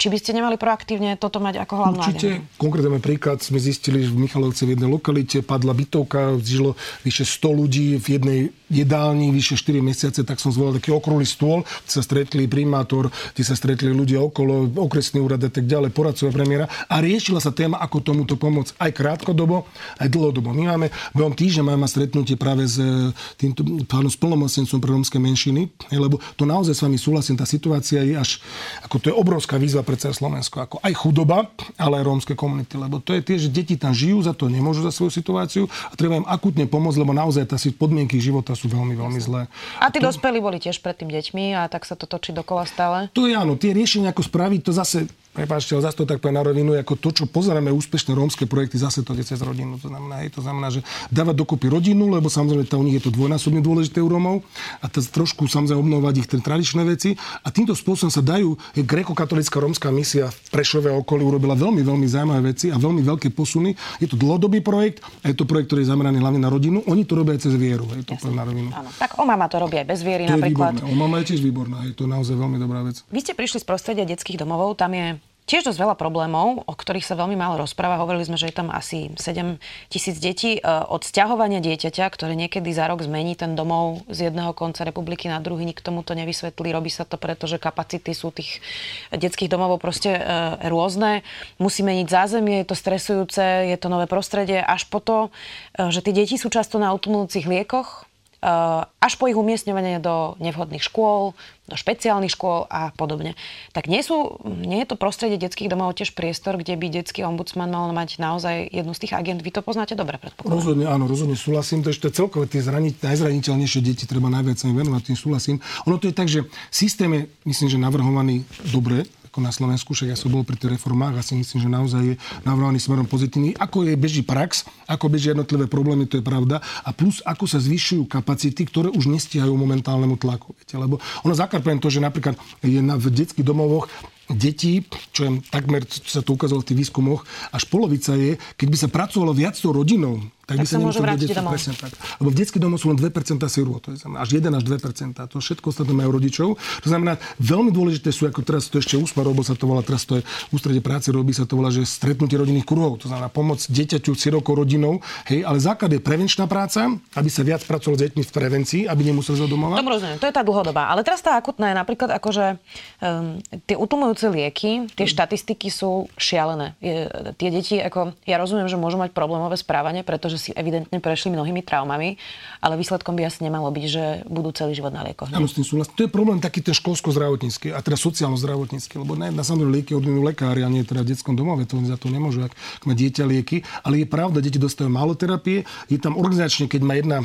Či 0.00 0.08
by 0.08 0.16
ste 0.16 0.32
nemali 0.32 0.56
proaktívne 0.56 1.20
toto 1.20 1.44
mať 1.44 1.60
ako 1.60 1.74
hlavnú 1.76 2.00
Určite. 2.00 2.40
Agendu? 2.40 2.56
Konkrétne 2.56 3.00
príklad 3.04 3.44
sme 3.44 3.60
zistili, 3.60 4.00
že 4.00 4.08
v 4.08 4.24
Michalovce 4.24 4.64
v 4.64 4.72
jednej 4.72 4.88
lokalite 4.88 5.44
padla 5.44 5.76
bytovka, 5.76 6.40
žilo 6.40 6.72
vyše 7.04 7.28
100 7.28 7.60
ľudí 7.60 8.00
v 8.00 8.06
jednej 8.16 8.40
jedálni 8.70 9.34
vyše 9.34 9.58
4 9.58 9.82
mesiace, 9.82 10.22
tak 10.22 10.38
som 10.38 10.54
zvolal 10.54 10.78
taký 10.78 10.94
okrúhly 10.94 11.26
stôl, 11.26 11.66
kde 11.84 11.92
sa 11.92 12.00
stretli 12.06 12.46
primátor, 12.46 13.10
kde 13.34 13.42
sa 13.42 13.58
stretli 13.58 13.90
ľudia 13.90 14.22
okolo, 14.22 14.70
okresný 14.78 15.18
úrad 15.18 15.42
a 15.42 15.50
tak 15.50 15.66
ďalej, 15.66 15.90
poradcovia 15.90 16.32
premiéra 16.32 16.66
a 16.86 17.02
riešila 17.02 17.42
sa 17.42 17.50
téma, 17.50 17.82
ako 17.82 17.98
tomuto 18.00 18.38
pomôcť 18.38 18.78
aj 18.78 18.90
krátkodobo, 18.94 19.66
aj 19.98 20.08
dlhodobo. 20.08 20.54
My 20.54 20.70
máme, 20.70 20.86
behom 21.12 21.34
týždňa 21.34 21.74
máme 21.74 21.90
stretnutie 21.90 22.38
práve 22.38 22.70
s 22.70 22.78
e, 22.78 23.10
týmto 23.34 23.66
pánom 23.90 24.08
splnomocnencom 24.08 24.78
pre 24.78 24.90
rómske 24.94 25.18
menšiny, 25.18 25.66
lebo 25.90 26.22
to 26.38 26.46
naozaj 26.46 26.78
s 26.78 26.84
vami 26.86 26.96
súhlasím, 26.96 27.34
tá 27.34 27.44
situácia 27.44 28.06
je 28.06 28.14
až, 28.14 28.38
ako 28.86 28.96
to 29.02 29.06
je 29.10 29.14
obrovská 29.18 29.58
výzva 29.58 29.82
pre 29.90 29.98
celé 29.98 30.14
Slovensko. 30.14 30.62
Ako 30.62 30.76
aj 30.86 30.94
chudoba, 30.94 31.50
ale 31.74 31.98
aj 31.98 32.06
rómske 32.06 32.38
komunity. 32.38 32.78
Lebo 32.78 33.02
to 33.02 33.10
je 33.18 33.26
tie, 33.26 33.36
že 33.42 33.50
deti 33.50 33.74
tam 33.74 33.90
žijú, 33.90 34.22
za 34.22 34.30
to 34.30 34.46
nemôžu 34.46 34.86
za 34.86 34.94
svoju 34.94 35.10
situáciu 35.10 35.66
a 35.90 35.98
treba 35.98 36.14
im 36.14 36.26
akutne 36.30 36.70
pomôcť, 36.70 37.02
lebo 37.02 37.10
naozaj 37.10 37.50
tá 37.50 37.58
podmienky 37.74 38.22
života 38.22 38.54
sú 38.54 38.70
veľmi, 38.70 38.94
veľmi 38.94 39.18
zlé. 39.18 39.50
A 39.82 39.90
tí 39.90 39.98
to... 39.98 40.06
dospelí 40.06 40.38
boli 40.38 40.62
tiež 40.62 40.78
pred 40.78 40.94
tým 40.94 41.10
deťmi 41.10 41.58
a 41.58 41.66
tak 41.66 41.82
sa 41.82 41.98
to 41.98 42.06
točí 42.06 42.30
dokola 42.30 42.62
stále? 42.70 43.10
To 43.18 43.26
je 43.26 43.34
áno, 43.34 43.58
tie 43.58 43.74
riešenia 43.74 44.14
ako 44.14 44.22
spraviť, 44.22 44.60
to 44.62 44.70
zase 44.70 45.10
prepáčte, 45.30 45.78
ale 45.78 45.86
zase 45.86 46.02
to 46.02 46.06
tak 46.06 46.18
poviem 46.18 46.36
na 46.36 46.44
rovinu, 46.44 46.70
ako 46.74 46.94
to, 46.98 47.10
čo 47.14 47.24
pozeráme 47.30 47.70
úspešné 47.70 48.12
rómske 48.12 48.44
projekty, 48.50 48.76
zase 48.76 49.06
to 49.06 49.14
ide 49.14 49.22
cez 49.22 49.38
rodinu. 49.40 49.78
To 49.78 49.86
znamená, 49.86 50.26
hej, 50.26 50.34
to 50.34 50.42
znamená, 50.42 50.74
že 50.74 50.82
dávať 51.08 51.38
dokopy 51.38 51.70
rodinu, 51.70 52.10
lebo 52.10 52.26
samozrejme 52.26 52.66
to 52.66 52.76
u 52.76 52.84
nich 52.84 52.98
je 52.98 53.04
to 53.06 53.14
dvojnásobne 53.14 53.62
dôležité 53.62 54.02
u 54.02 54.10
Rómov 54.10 54.42
a 54.82 54.86
to 54.90 54.98
trošku 54.98 55.46
samozrejme 55.46 55.78
obnovať 55.80 56.14
ich 56.18 56.26
tie 56.26 56.42
tradičné 56.42 56.82
veci. 56.82 57.14
A 57.46 57.48
týmto 57.54 57.78
spôsobom 57.78 58.10
sa 58.10 58.20
dajú, 58.20 58.58
je 58.74 58.82
grekokatolická 58.82 59.62
rómska 59.62 59.94
misia 59.94 60.34
v 60.34 60.38
Prešove 60.50 60.90
a 60.90 60.98
okolí 60.98 61.22
urobila 61.22 61.54
veľmi, 61.54 61.86
veľmi 61.86 62.06
zaujímavé 62.10 62.50
veci 62.50 62.74
a 62.74 62.76
veľmi 62.76 63.06
veľké 63.06 63.30
posuny. 63.30 63.78
Je 64.02 64.10
to 64.10 64.18
dlhodobý 64.18 64.58
projekt 64.66 64.98
a 65.22 65.30
je 65.30 65.36
to 65.38 65.46
projekt, 65.46 65.70
ktorý 65.70 65.86
je 65.86 65.90
zameraný 65.94 66.18
hlavne 66.18 66.42
na 66.42 66.50
rodinu. 66.50 66.82
Oni 66.90 67.06
to 67.06 67.14
robia 67.14 67.38
aj 67.38 67.46
cez 67.46 67.54
vieru, 67.54 67.86
je 67.94 68.02
to 68.02 68.18
na 68.34 68.42
rovinu. 68.42 68.74
Áno. 68.74 68.90
Tak 68.98 69.14
o 69.14 69.24
mama 69.24 69.46
to 69.46 69.62
robí 69.62 69.78
aj 69.78 69.86
bez 69.86 70.00
viery 70.02 70.26
To 70.26 70.34
je 70.34 70.42
napríklad. 70.42 70.82
výborné. 70.82 70.90
O 70.90 70.96
mama 70.98 71.22
je 71.22 71.24
tiež 71.30 71.40
výborná, 71.44 71.78
je 71.86 71.94
to 71.94 72.10
naozaj 72.10 72.34
veľmi 72.34 72.58
dobrá 72.58 72.82
vec. 72.82 73.06
Vy 73.14 73.20
ste 73.22 73.32
prišli 73.38 73.62
z 73.62 73.66
prostredia 73.68 74.02
detských 74.02 74.40
domovov, 74.40 74.74
tam 74.74 74.90
je 74.96 75.19
tiež 75.50 75.66
dosť 75.66 75.82
veľa 75.82 75.96
problémov, 75.98 76.62
o 76.62 76.74
ktorých 76.78 77.02
sa 77.02 77.18
veľmi 77.18 77.34
málo 77.34 77.58
rozpráva. 77.58 77.98
Hovorili 77.98 78.22
sme, 78.22 78.38
že 78.38 78.54
je 78.54 78.54
tam 78.54 78.70
asi 78.70 79.10
7 79.18 79.58
tisíc 79.90 80.22
detí. 80.22 80.56
E, 80.56 80.62
Od 80.62 81.02
sťahovania 81.02 81.58
dieťaťa, 81.58 82.06
ktoré 82.06 82.38
niekedy 82.38 82.70
za 82.70 82.86
rok 82.86 83.02
zmení 83.02 83.34
ten 83.34 83.58
domov 83.58 84.06
z 84.06 84.30
jedného 84.30 84.54
konca 84.54 84.86
republiky 84.86 85.26
na 85.26 85.42
druhý, 85.42 85.66
nikto 85.66 85.90
tomu 85.90 86.06
to 86.06 86.14
nevysvetlí. 86.14 86.70
Robí 86.70 86.94
sa 86.94 87.02
to 87.02 87.18
preto, 87.18 87.50
že 87.50 87.58
kapacity 87.58 88.14
sú 88.14 88.30
tých 88.30 88.62
detských 89.10 89.50
domovov 89.50 89.82
proste 89.82 90.14
e, 90.14 90.22
rôzne. 90.70 91.26
Musí 91.58 91.82
meniť 91.82 92.06
zázemie, 92.06 92.62
je 92.62 92.70
to 92.70 92.78
stresujúce, 92.78 93.42
je 93.66 93.74
to 93.74 93.90
nové 93.90 94.06
prostredie, 94.06 94.62
až 94.62 94.86
po 94.86 95.02
to, 95.02 95.34
e, 95.74 95.90
že 95.90 95.98
tie 96.06 96.14
deti 96.14 96.38
sú 96.38 96.46
často 96.46 96.78
na 96.78 96.94
utlmujúcich 96.94 97.50
liekoch, 97.50 98.06
až 98.40 99.12
po 99.20 99.28
ich 99.28 99.36
umiestňovanie 99.36 100.00
do 100.00 100.32
nevhodných 100.40 100.80
škôl, 100.80 101.36
do 101.70 101.78
špeciálnych 101.78 102.34
škôl 102.34 102.66
a 102.66 102.90
podobne. 102.98 103.38
Tak 103.70 103.86
nie, 103.86 104.02
sú, 104.02 104.42
nie 104.42 104.82
je 104.82 104.90
to 104.90 104.98
prostredie 104.98 105.38
detských 105.38 105.70
domov 105.70 105.94
tiež 105.94 106.18
priestor, 106.18 106.58
kde 106.58 106.74
by 106.74 106.90
detský 106.90 107.22
ombudsman 107.22 107.70
mal 107.70 107.94
mať 107.94 108.18
naozaj 108.18 108.66
jednu 108.74 108.90
z 108.90 109.06
tých 109.06 109.14
agent. 109.14 109.38
Vy 109.38 109.54
to 109.54 109.62
poznáte 109.62 109.94
dobre, 109.94 110.18
predpokladám. 110.18 110.58
Rozhodne, 110.58 110.84
áno, 110.90 111.06
rozhodne 111.06 111.38
súhlasím. 111.38 111.86
To 111.86 111.94
ešte 111.94 112.10
celkové 112.10 112.50
tie 112.50 112.58
zraniť, 112.58 112.98
najzraniteľnejšie 112.98 113.80
deti 113.86 114.04
treba 114.10 114.26
najviac 114.26 114.58
venovať, 114.58 115.14
tým 115.14 115.18
súhlasím. 115.18 115.56
Ono 115.86 115.96
to 116.02 116.10
je 116.10 116.14
tak, 116.16 116.26
že 116.26 116.42
systém 116.74 117.10
je, 117.14 117.22
myslím, 117.46 117.68
že 117.70 117.78
navrhovaný 117.78 118.42
dobre, 118.74 119.06
ako 119.30 119.46
na 119.46 119.54
Slovensku, 119.54 119.94
však 119.94 120.10
ja 120.10 120.18
som 120.18 120.34
bol 120.34 120.42
pri 120.42 120.58
tých 120.58 120.74
reformách 120.74 121.14
a 121.14 121.22
si 121.22 121.38
myslím, 121.38 121.62
že 121.62 121.70
naozaj 121.70 122.02
je 122.02 122.14
navrhovaný 122.42 122.82
smerom 122.82 123.06
pozitívny. 123.06 123.54
Ako 123.54 123.86
je 123.86 123.94
beží 123.94 124.26
prax, 124.26 124.66
ako 124.90 125.06
beží 125.06 125.30
jednotlivé 125.30 125.70
problémy, 125.70 126.10
to 126.10 126.18
je 126.18 126.24
pravda. 126.26 126.58
A 126.82 126.90
plus, 126.90 127.22
ako 127.22 127.46
sa 127.46 127.62
zvyšujú 127.62 128.10
kapacity, 128.10 128.66
ktoré 128.66 128.90
už 128.90 129.06
nestihajú 129.06 129.54
momentálnemu 129.54 130.18
tlaku. 130.18 130.58
Viete? 130.58 130.74
Lebo 130.74 130.98
ono 131.22 131.30
zakarpujem 131.38 131.78
to, 131.78 131.94
že 131.94 132.02
napríklad 132.02 132.34
je 132.58 132.82
na, 132.82 132.98
v 132.98 133.06
detských 133.06 133.46
domovoch 133.46 133.86
detí, 134.26 134.82
čo 135.14 135.26
je 135.26 135.30
takmer, 135.50 135.86
čo 135.86 136.10
sa 136.10 136.22
to 136.26 136.34
ukázalo 136.34 136.62
v 136.62 136.74
tých 136.74 136.80
výskumoch, 136.86 137.22
až 137.54 137.66
polovica 137.70 138.14
je, 138.18 138.34
keď 138.58 138.66
by 138.66 138.76
sa 138.78 138.88
pracovalo 138.90 139.30
viac 139.34 139.54
s 139.58 139.62
tou 139.62 139.74
rodinou, 139.74 140.22
tak, 140.50 140.58
Tak 140.58 140.66
by 140.66 140.66
sa 140.66 140.78
môžu 140.82 140.98
nemuselo 140.98 141.06
vrátiť 141.06 141.28
domov. 141.30 141.52
Presne 141.54 141.74
tak. 141.78 141.92
Lebo 142.18 142.28
v 142.34 142.36
detských 142.42 142.62
domoch 142.62 142.80
sú 142.82 142.86
len 142.90 142.98
2% 142.98 143.38
sirôt, 143.46 143.78
to 143.78 143.94
znamená, 143.94 144.18
až 144.26 144.30
1 144.34 144.50
až 144.50 144.64
2%. 144.66 145.14
To 145.14 145.36
všetko 145.38 145.66
ostatné 145.70 145.94
majú 145.94 146.10
rodičov. 146.18 146.48
To 146.58 146.88
znamená, 146.90 147.22
veľmi 147.38 147.70
dôležité 147.70 148.10
sú, 148.10 148.26
ako 148.26 148.42
teraz 148.42 148.66
to 148.66 148.82
ešte 148.82 148.98
úsma 148.98 149.22
robil 149.22 149.46
sa 149.46 149.54
to 149.54 149.70
volá, 149.70 149.86
teraz 149.86 150.02
to 150.02 150.18
je 150.18 150.22
v 150.26 150.50
ústrede 150.50 150.82
práce, 150.82 151.06
robí 151.14 151.30
sa 151.30 151.46
to 151.46 151.54
volá, 151.54 151.70
že 151.70 151.86
stretnutie 151.86 152.34
rodinných 152.34 152.66
kruhov. 152.66 152.98
To 153.04 153.06
znamená 153.06 153.30
pomoc 153.30 153.62
dieťaťu 153.62 154.10
širokou 154.18 154.58
rodinou. 154.58 154.98
Hej, 155.30 155.46
ale 155.46 155.62
základ 155.62 155.94
je 155.94 156.02
prevenčná 156.02 156.50
práca, 156.50 156.90
aby 157.14 157.30
sa 157.30 157.46
viac 157.46 157.62
pracovalo 157.62 157.94
s 157.94 158.02
deťmi 158.10 158.22
v 158.26 158.32
prevencii, 158.34 158.82
aby 158.90 159.02
nemuseli 159.06 159.38
zo 159.38 159.46
domova. 159.46 159.78
Tomu 159.78 159.94
rozumiem, 159.94 160.18
to 160.18 160.26
je 160.26 160.34
tá 160.34 160.42
dlhodobá. 160.42 160.90
Ale 160.90 161.06
teraz 161.06 161.22
tá 161.22 161.38
akutná 161.38 161.70
je 161.70 161.76
napríklad 161.78 162.10
akože 162.18 162.58
um, 162.98 163.38
tie 163.68 163.78
utlmujúce 163.78 164.26
lieky, 164.26 164.90
tie 164.98 165.06
štatistiky 165.06 165.70
sú 165.70 166.10
šialené. 166.18 166.74
Je, 166.82 167.06
tie 167.38 167.48
deti, 167.54 167.78
ako, 167.78 168.16
ja 168.24 168.40
rozumiem, 168.40 168.66
že 168.66 168.80
môžu 168.80 168.96
mať 168.96 169.12
problémové 169.14 169.54
správanie, 169.60 170.02
pretože 170.02 170.39
si 170.40 170.56
evidentne 170.56 170.96
prešli 170.96 171.28
mnohými 171.28 171.60
traumami, 171.60 172.16
ale 172.64 172.80
výsledkom 172.80 173.12
by 173.12 173.28
asi 173.28 173.44
nemalo 173.44 173.68
byť, 173.68 173.84
že 173.84 174.04
budú 174.24 174.48
celý 174.56 174.72
život 174.72 174.96
na 174.96 175.04
liekoch. 175.04 175.28
Áno, 175.28 175.44
s 175.44 175.52
tým 175.52 175.68
súhlasím. 175.68 175.92
To 176.00 176.04
je 176.08 176.10
problém 176.10 176.40
taký 176.40 176.64
ten 176.64 176.72
školsko-zdravotnícky, 176.72 177.76
a 177.76 177.84
teda 177.84 178.00
sociálno-zdravotnícky, 178.00 178.96
lebo 178.96 179.20
na, 179.20 179.28
na 179.28 179.44
samozrejme 179.44 179.76
lieky 179.76 179.92
ordinujú 179.92 180.24
lekári, 180.24 180.64
a 180.64 180.72
nie 180.72 180.80
teda 180.88 181.04
v 181.04 181.12
detskom 181.12 181.36
domove, 181.36 181.68
to 181.68 181.76
oni 181.76 181.92
za 181.92 182.00
to 182.00 182.08
nemôžu, 182.08 182.48
ak 182.48 182.56
má 182.88 182.96
dieťa 182.96 183.28
lieky. 183.28 183.60
Ale 183.84 184.00
je 184.00 184.06
pravda, 184.08 184.40
deti 184.40 184.56
dostávajú 184.56 184.88
málo 184.88 185.12
terapie. 185.12 185.68
Je 185.92 186.00
tam 186.00 186.16
organizačne, 186.16 186.64
keď 186.64 186.80
má 186.80 186.96
jedna 186.96 187.20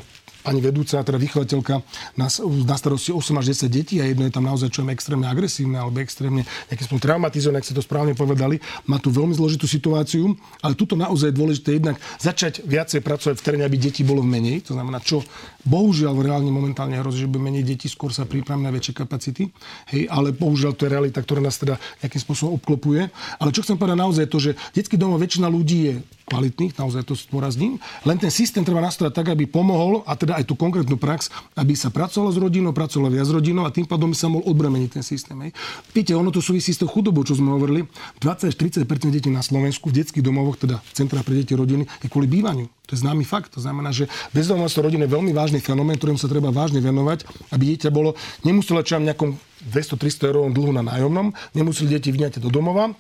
pani 0.45 0.61
vedúca, 0.61 1.01
teda 1.01 1.17
vychovateľka 1.17 1.81
na, 2.21 2.29
na 2.69 2.75
starosti 2.77 3.09
8 3.09 3.41
až 3.41 3.65
10 3.65 3.73
detí 3.73 3.97
a 3.97 4.05
jedno 4.05 4.29
je 4.29 4.33
tam 4.37 4.45
naozaj 4.45 4.69
čo 4.69 4.85
je 4.85 4.93
extrémne 4.93 5.25
agresívne 5.25 5.81
alebo 5.81 5.97
extrémne 6.05 6.45
nejakým 6.69 6.85
spôsobom 6.85 7.01
traumatizované, 7.01 7.57
ak 7.57 7.65
ste 7.65 7.73
to 7.73 7.81
správne 7.81 8.13
povedali. 8.13 8.61
Má 8.85 9.01
tu 9.01 9.09
veľmi 9.09 9.33
zložitú 9.33 9.65
situáciu, 9.65 10.37
ale 10.61 10.77
tuto 10.77 10.93
naozaj 10.93 11.33
je 11.33 11.39
dôležité 11.41 11.69
jednak 11.81 11.97
začať 12.21 12.61
viacej 12.61 13.01
pracovať 13.01 13.41
v 13.41 13.43
teréne, 13.43 13.65
aby 13.65 13.81
detí 13.81 14.05
bolo 14.05 14.21
menej. 14.21 14.69
To 14.69 14.77
znamená, 14.77 15.01
čo 15.01 15.25
bohužiaľ 15.65 16.13
reálne 16.21 16.53
momentálne 16.53 17.01
hrozí, 17.01 17.25
že 17.25 17.31
bude 17.31 17.41
menej 17.41 17.65
detí, 17.65 17.89
skôr 17.89 18.13
sa 18.13 18.29
pripravíme 18.29 18.69
na 18.69 18.75
väčšie 18.75 18.93
kapacity. 18.93 19.49
Hej, 19.89 20.05
ale 20.13 20.29
bohužiaľ 20.29 20.77
to 20.77 20.85
je 20.85 20.93
realita, 20.93 21.25
ktorá 21.25 21.41
nás 21.41 21.57
teda 21.57 21.81
nejakým 22.05 22.21
spôsobom 22.21 22.61
obklopuje. 22.61 23.09
Ale 23.41 23.49
čo 23.49 23.65
chcem 23.65 23.79
povedať 23.79 23.97
naozaj 23.97 24.23
je 24.29 24.31
to, 24.31 24.39
že 24.39 24.51
detský 24.77 24.95
domov 25.01 25.17
väčšina 25.17 25.49
ľudí 25.49 25.79
je 25.89 25.93
kvalitných, 26.25 26.73
naozaj 26.73 27.05
to 27.05 27.13
zdôrazním. 27.13 27.77
Len 28.03 28.17
ten 28.17 28.33
systém 28.33 28.65
treba 28.65 28.81
nastaviť 28.81 29.13
tak, 29.13 29.27
aby 29.31 29.45
pomohol, 29.45 30.01
a 30.09 30.17
teda 30.17 30.41
aj 30.41 30.49
tú 30.49 30.57
konkrétnu 30.57 30.97
prax, 30.97 31.29
aby 31.53 31.77
sa 31.77 31.93
pracovalo 31.93 32.33
s 32.33 32.37
rodinou, 32.41 32.73
pracovalo 32.73 33.13
viac 33.13 33.29
s 33.29 33.33
rodinou 33.33 33.63
a 33.63 33.71
tým 33.71 33.85
pádom 33.85 34.09
by 34.09 34.17
sa 34.17 34.27
mohol 34.27 34.49
odbremeniť 34.49 34.89
ten 34.89 35.03
systém. 35.05 35.37
Hej. 35.45 35.53
Viete, 35.93 36.11
ono 36.17 36.33
to 36.33 36.41
súvisí 36.41 36.73
s 36.73 36.81
tou 36.81 36.89
chudobou, 36.89 37.21
čo 37.21 37.37
sme 37.37 37.53
hovorili. 37.53 37.85
20 38.19 38.49
až 38.49 38.55
30 38.57 38.83
detí 39.13 39.29
na 39.29 39.45
Slovensku 39.45 39.93
v 39.93 40.01
detských 40.01 40.25
domovoch, 40.25 40.57
teda 40.57 40.81
v 40.81 40.91
centrách 40.97 41.23
pre 41.23 41.37
deti 41.37 41.53
rodiny, 41.53 41.85
je 42.01 42.09
kvôli 42.09 42.25
bývaniu. 42.25 42.67
To 42.89 42.91
je 42.93 43.01
známy 43.01 43.25
fakt. 43.25 43.53
To 43.57 43.61
znamená, 43.61 43.89
že 43.89 44.09
bezdomovstvo 44.33 44.85
rodiny 44.85 45.09
je 45.09 45.13
veľmi 45.13 45.31
vážny 45.33 45.59
fenomén, 45.61 45.97
ktorým 45.97 46.17
sa 46.21 46.29
treba 46.29 46.53
vážne 46.53 46.81
venovať, 46.81 47.25
aby 47.53 47.73
dieťa 47.73 47.89
bolo, 47.89 48.13
nemuselo 48.45 48.81
čo 48.85 49.01
nejakom 49.01 49.37
200-300 49.73 50.29
eur 50.29 50.37
dlhu 50.53 50.71
na 50.73 50.85
nájomnom, 50.85 51.33
nemuseli 51.57 51.97
deti 51.97 52.13
vyňať 52.13 52.37
do 52.37 52.53
domova, 52.53 52.93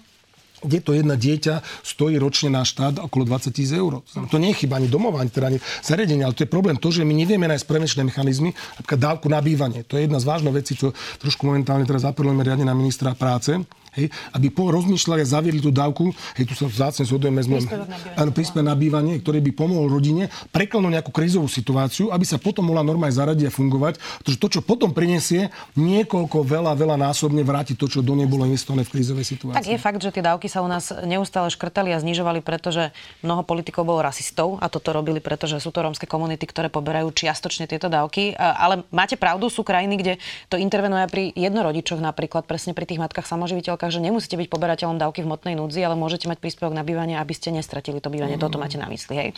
kde 0.63 0.79
to 0.79 0.91
jedna 0.95 1.15
dieťa 1.19 1.65
stojí 1.83 2.15
ročne 2.15 2.53
na 2.53 2.63
štát 2.63 3.01
okolo 3.01 3.27
20 3.27 3.51
tisíc 3.51 3.75
eur. 3.75 3.99
To 4.31 4.37
nie 4.39 4.55
je 4.55 4.65
chyba 4.65 4.79
ani 4.79 4.87
domova, 4.87 5.19
ani, 5.19 5.31
teda 5.31 5.51
ani 5.51 5.59
zariadenia, 5.83 6.29
ale 6.29 6.37
to 6.37 6.47
je 6.47 6.51
problém 6.51 6.77
to, 6.79 6.93
že 6.93 7.03
my 7.03 7.11
nevieme 7.11 7.49
nájsť 7.49 7.65
prevenčné 7.67 8.01
mechanizmy, 8.07 8.55
napríklad 8.79 8.99
dávku 8.99 9.27
na 9.27 9.39
bývanie. 9.43 9.83
To 9.87 9.99
je 9.99 10.07
jedna 10.07 10.19
z 10.21 10.25
vážnych 10.29 10.55
vecí, 10.55 10.77
čo 10.77 10.95
trošku 11.19 11.45
momentálne 11.47 11.83
teraz 11.83 12.07
apelujeme 12.07 12.45
riadne 12.45 12.67
na 12.67 12.77
ministra 12.77 13.11
práce, 13.17 13.57
hej, 13.95 14.11
aby 14.35 14.47
po 14.51 14.69
rozmýšľali 14.71 15.23
a 15.23 15.27
zaviedli 15.27 15.61
tú 15.63 15.71
dávku, 15.71 16.11
hej, 16.35 16.45
tu 16.45 16.53
sa 16.53 16.67
vzácne 16.67 17.03
zhodujeme 17.07 17.41
s 17.41 17.47
Príspevok 17.47 18.65
na 18.65 18.75
bývanie. 18.75 19.17
ktorý 19.19 19.41
by 19.41 19.51
pomohol 19.57 19.89
rodine 19.89 20.29
preklenúť 20.53 21.01
nejakú 21.01 21.11
krízovú 21.13 21.49
situáciu, 21.49 22.13
aby 22.13 22.25
sa 22.27 22.37
potom 22.37 22.67
mohla 22.67 22.85
normálne 22.85 23.15
zaradiť 23.15 23.49
a 23.49 23.51
fungovať, 23.53 23.97
pretože 24.21 24.37
to, 24.37 24.47
čo 24.53 24.61
potom 24.61 24.91
prinesie, 24.91 25.49
niekoľko 25.79 26.45
veľa, 26.45 26.77
veľa 26.77 26.97
násobne 26.99 27.41
vráti 27.41 27.73
to, 27.73 27.89
čo 27.89 28.05
do 28.05 28.13
nej 28.13 28.29
bolo 28.29 28.45
investované 28.45 28.85
v 28.85 28.91
krízovej 28.99 29.25
situácii. 29.25 29.57
Tak 29.57 29.71
je 29.71 29.79
fakt, 29.81 30.01
že 30.01 30.13
tie 30.13 30.21
dávky 30.21 30.45
sa 30.45 30.61
u 30.61 30.69
nás 30.69 30.93
neustále 31.05 31.49
škrtali 31.49 31.89
a 31.95 31.97
znižovali, 31.97 32.45
pretože 32.45 32.93
mnoho 33.25 33.41
politikov 33.41 33.87
bolo 33.87 34.05
rasistov 34.05 34.61
a 34.61 34.69
toto 34.69 34.91
robili, 34.93 35.17
pretože 35.23 35.57
sú 35.57 35.73
to 35.73 35.81
rómske 35.81 36.05
komunity, 36.05 36.45
ktoré 36.45 36.69
poberajú 36.69 37.09
čiastočne 37.09 37.65
tieto 37.65 37.89
dávky. 37.89 38.35
Ale 38.35 38.85
máte 38.93 39.17
pravdu, 39.17 39.47
sú 39.49 39.65
krajiny, 39.65 39.95
kde 39.97 40.13
to 40.51 40.59
intervenuje 40.59 41.05
pri 41.09 41.23
jednorodičoch, 41.33 42.01
napríklad 42.01 42.45
presne 42.45 42.77
pri 42.77 42.85
tých 42.85 43.01
matkách 43.01 43.25
samoživiteľkách, 43.25 43.84
že 43.89 43.99
nemusíte 44.01 44.37
byť 44.37 44.47
poberateľom 44.49 44.97
dávky 45.01 45.23
v 45.23 45.27
hmotnej 45.29 45.55
núdzi, 45.57 45.81
ale 45.83 45.97
môžete 45.97 46.29
mať 46.29 46.37
príspevok 46.39 46.73
na 46.73 46.85
bývanie, 46.85 47.17
aby 47.17 47.33
ste 47.33 47.51
nestratili 47.51 47.99
to 47.99 48.13
bývanie. 48.13 48.37
Toto 48.37 48.61
máte 48.61 48.77
na 48.77 48.85
mysli, 48.89 49.13
hej. 49.15 49.29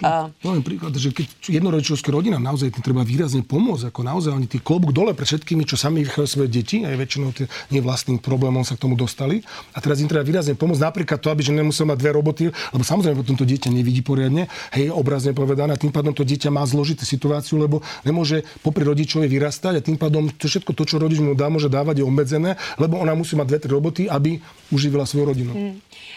Uh, 0.00 0.30
Poviem 0.42 0.64
príklad, 0.64 0.94
že 0.96 1.10
keď 1.10 1.26
jednorodičovské 1.48 2.08
rodina 2.12 2.38
naozaj 2.38 2.74
tým 2.74 2.84
treba 2.84 3.02
výrazne 3.02 3.42
pomôcť, 3.42 3.90
ako 3.90 4.00
naozaj 4.06 4.32
oni 4.32 4.46
tý 4.48 4.58
klobúk 4.62 4.94
dole 4.94 5.12
pre 5.12 5.26
všetkými, 5.28 5.66
čo 5.68 5.76
sami 5.76 6.06
vychovajú 6.06 6.28
svoje 6.28 6.48
deti, 6.48 6.82
aj 6.86 6.96
väčšinou 6.96 7.30
tie 7.34 7.46
nie 7.74 7.80
vlastným 7.84 8.22
problémom 8.22 8.64
sa 8.64 8.78
k 8.78 8.88
tomu 8.88 8.94
dostali. 8.96 9.44
A 9.76 9.78
teraz 9.82 10.00
im 10.00 10.08
treba 10.08 10.24
výrazne 10.24 10.56
pomôcť 10.56 10.82
napríklad 10.82 11.18
to, 11.20 11.28
aby 11.28 11.42
že 11.44 11.52
nemusel 11.52 11.84
mať 11.84 11.98
dve 11.98 12.10
roboty, 12.16 12.42
lebo 12.48 12.82
samozrejme 12.82 13.18
potom 13.18 13.36
to 13.36 13.44
dieťa 13.44 13.68
nevidí 13.68 14.00
poriadne, 14.00 14.48
hej, 14.72 14.88
obrazne 14.88 15.36
povedané, 15.36 15.74
a 15.74 15.78
tým 15.80 15.92
pádom 15.92 16.16
to 16.16 16.24
dieťa 16.24 16.48
má 16.48 16.62
zložitú 16.64 17.04
situáciu, 17.04 17.60
lebo 17.60 17.84
nemôže 18.06 18.46
popri 18.64 18.86
rodičovi 18.86 19.28
vyrastať 19.28 19.74
a 19.78 19.84
tým 19.84 20.00
pádom 20.00 20.32
to 20.32 20.48
všetko 20.48 20.72
to, 20.72 20.82
čo 20.88 20.96
rodič 21.02 21.20
mu 21.20 21.36
dá, 21.36 21.52
môže 21.52 21.68
dávať, 21.68 22.00
je 22.00 22.04
obmedzené, 22.06 22.50
lebo 22.80 22.96
ona 22.96 23.12
musí 23.12 23.36
mať 23.36 23.46
dve, 23.46 23.58
tri 23.60 23.70
roboty, 23.70 23.91
aby 24.08 24.40
uživila 24.72 25.04
svoju 25.04 25.24
rodinu. 25.28 25.52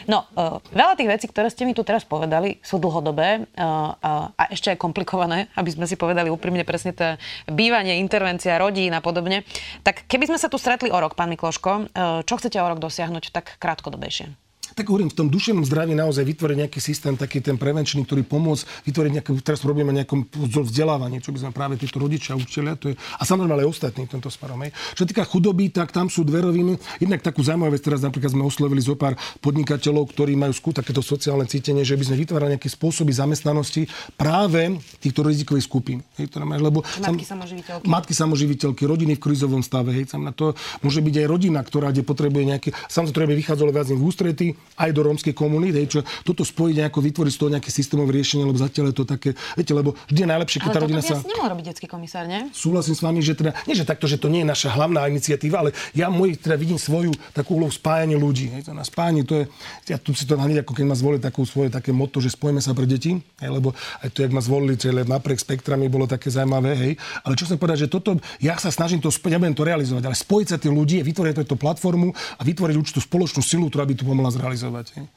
No, 0.08 0.28
uh, 0.36 0.60
veľa 0.72 0.96
tých 0.96 1.12
vecí, 1.12 1.26
ktoré 1.28 1.48
ste 1.52 1.68
mi 1.68 1.76
tu 1.76 1.84
teraz 1.84 2.08
povedali, 2.08 2.60
sú 2.64 2.80
dlhodobé 2.80 3.44
uh, 3.44 3.96
uh, 3.96 4.32
a 4.36 4.44
ešte 4.52 4.72
aj 4.72 4.80
komplikované, 4.80 5.52
aby 5.56 5.70
sme 5.72 5.88
si 5.88 6.00
povedali 6.00 6.32
úprimne 6.32 6.68
presne 6.68 6.96
to 6.96 7.16
bývanie, 7.48 8.00
intervencia 8.00 8.60
rodín 8.60 8.92
a 8.96 9.00
podobne. 9.00 9.48
Tak 9.84 10.08
keby 10.08 10.32
sme 10.32 10.40
sa 10.40 10.48
tu 10.52 10.60
stretli 10.60 10.92
o 10.92 10.98
rok, 11.00 11.16
pán 11.16 11.32
Mikloško, 11.32 11.72
uh, 11.72 12.24
čo 12.28 12.36
chcete 12.40 12.60
o 12.60 12.68
rok 12.68 12.80
dosiahnuť 12.80 13.32
tak 13.32 13.56
krátkodobejšie? 13.60 14.45
Tak 14.76 14.92
hovorím, 14.92 15.08
v 15.08 15.18
tom 15.24 15.28
duševnom 15.32 15.64
zdraví 15.64 15.96
naozaj 15.96 16.28
vytvoriť 16.28 16.58
nejaký 16.68 16.80
systém, 16.84 17.16
taký 17.16 17.40
ten 17.40 17.56
prevenčný, 17.56 18.04
ktorý 18.04 18.28
pomôcť 18.28 18.84
vytvoriť 18.84 19.12
nejaké, 19.16 19.32
teraz 19.40 19.64
robíme 19.64 19.96
nejakom 19.96 20.28
vzdelávaní, 20.52 21.24
čo 21.24 21.32
by 21.32 21.48
sme 21.48 21.52
práve 21.56 21.80
títo 21.80 22.04
rodičia, 22.04 22.36
učiteľia, 22.36 22.76
to 22.76 22.92
je, 22.92 22.96
a 23.00 23.24
samozrejme 23.24 23.56
ale 23.56 23.64
ostatní 23.64 24.04
v 24.04 24.20
tomto 24.20 24.28
smerom. 24.28 24.60
Hej. 24.68 24.76
Čo 25.00 25.08
týka 25.08 25.24
chudoby, 25.24 25.72
tak 25.72 25.96
tam 25.96 26.12
sú 26.12 26.28
dve 26.28 26.44
roviny. 26.44 26.76
Jednak 27.00 27.24
takú 27.24 27.40
zaujímavú 27.40 27.72
vec, 27.72 27.88
teraz 27.88 28.04
napríklad 28.04 28.36
sme 28.36 28.44
oslovili 28.44 28.84
zo 28.84 29.00
pár 29.00 29.16
podnikateľov, 29.40 30.12
ktorí 30.12 30.36
majú 30.36 30.52
skú 30.52 30.76
takéto 30.76 31.00
sociálne 31.00 31.48
cítenie, 31.48 31.88
že 31.88 31.96
by 31.96 32.12
sme 32.12 32.20
vytvárali 32.20 32.60
nejaké 32.60 32.68
spôsoby 32.68 33.16
zamestnanosti 33.16 33.88
práve 34.20 34.76
týchto 35.00 35.24
rizikových 35.24 35.64
skupín. 35.72 36.04
Hej, 36.20 36.36
to 36.36 36.44
máš, 36.44 36.60
lebo 36.60 36.84
matky 37.00 37.24
samoživiteľky. 37.24 37.86
Matky 37.88 38.14
samoživiteľky, 38.14 38.84
rodiny 38.84 39.16
v 39.16 39.24
krízovom 39.24 39.64
stave. 39.64 39.96
Hej, 39.96 40.12
na 40.20 40.36
to 40.36 40.52
môže 40.84 41.00
byť 41.00 41.16
aj 41.24 41.28
rodina, 41.32 41.64
ktorá 41.64 41.96
kde 41.96 42.04
potrebuje 42.04 42.44
nejaké, 42.44 42.70
samozrejme 42.92 43.32
vychádzalo 43.40 43.72
viac 43.72 43.88
v 43.88 44.04
ústrety, 44.04 44.48
aj 44.76 44.90
do 44.92 45.02
rómskej 45.08 45.32
komunity, 45.32 45.88
čo 45.88 46.00
toto 46.28 46.44
spojiť 46.44 46.76
nejako 46.84 47.00
vytvoriť 47.00 47.32
z 47.32 47.40
toho 47.40 47.50
nejaké 47.56 47.70
systémové 47.72 48.20
riešenie, 48.20 48.44
lebo 48.44 48.60
zatiaľ 48.60 48.92
je 48.92 48.96
to 48.96 49.06
také, 49.08 49.30
viete, 49.56 49.72
lebo 49.72 49.96
vždy 50.12 50.20
je 50.26 50.30
najlepšie, 50.30 50.60
keď 50.60 50.70
ale 50.70 50.76
tá 50.76 50.82
rodina 50.84 51.02
sa... 51.02 51.16
Ale 51.16 51.32
nemohol 51.32 51.50
robiť 51.56 51.66
detský 51.72 51.88
komisár, 51.88 52.24
nie? 52.28 52.42
Súhlasím 52.52 52.96
s 52.98 53.02
vami, 53.02 53.20
že 53.24 53.34
teda, 53.40 53.52
nie 53.70 53.76
že 53.78 53.88
takto, 53.88 54.06
že 54.06 54.20
to 54.20 54.28
nie 54.28 54.44
je 54.44 54.48
naša 54.52 54.76
hlavná 54.76 55.08
iniciatíva, 55.08 55.64
ale 55.64 55.72
ja 55.96 56.12
môj, 56.12 56.36
teda 56.36 56.60
vidím 56.60 56.76
svoju 56.76 57.16
takú 57.32 57.56
úlohu 57.56 57.72
spájanie 57.72 58.20
ľudí. 58.20 58.52
Hej, 58.52 58.68
to 58.68 58.72
na 58.76 58.84
spájanie, 58.84 59.24
to 59.24 59.34
je, 59.40 59.44
ja 59.88 59.98
tu 60.02 60.12
si 60.12 60.28
to 60.28 60.36
hneď, 60.36 60.68
ako 60.68 60.72
keď 60.76 60.86
ma 60.92 60.96
zvolili 60.98 61.22
takú 61.24 61.48
svoje 61.48 61.72
také 61.72 61.96
motto, 61.96 62.20
že 62.20 62.34
spojíme 62.36 62.60
sa 62.60 62.76
pre 62.76 62.84
deti, 62.84 63.16
hej, 63.16 63.50
lebo 63.50 63.72
aj 64.04 64.12
to, 64.12 64.28
jak 64.28 64.32
ma 64.36 64.44
zvolili, 64.44 64.76
že 64.76 64.92
napriek 64.92 65.40
spektrami 65.40 65.88
bolo 65.88 66.04
také 66.04 66.28
zaujímavé, 66.28 66.72
hej. 66.76 66.94
Ale 67.24 67.40
čo 67.40 67.48
chcem 67.48 67.56
povedať, 67.56 67.88
že 67.88 67.90
toto, 67.92 68.20
ja 68.44 68.60
sa 68.60 68.74
snažím 68.74 69.00
to, 69.00 69.08
ja 69.08 69.40
budem 69.40 69.56
to 69.56 69.64
realizovať, 69.64 70.04
ale 70.04 70.16
spojiť 70.18 70.48
sa 70.52 70.58
tie 70.60 70.72
ľudí, 70.72 71.00
vytvoriť 71.00 71.48
túto 71.48 71.56
platformu 71.56 72.12
a 72.12 72.42
vytvoriť 72.44 72.76
určitú 72.76 73.00
spoločnú 73.00 73.40
silu, 73.46 73.72
ktorá 73.72 73.88
by 73.88 73.94
tu 73.96 74.04
pomohla 74.04 74.34
zrealizovať. 74.34 74.55
Hej. 74.56 75.08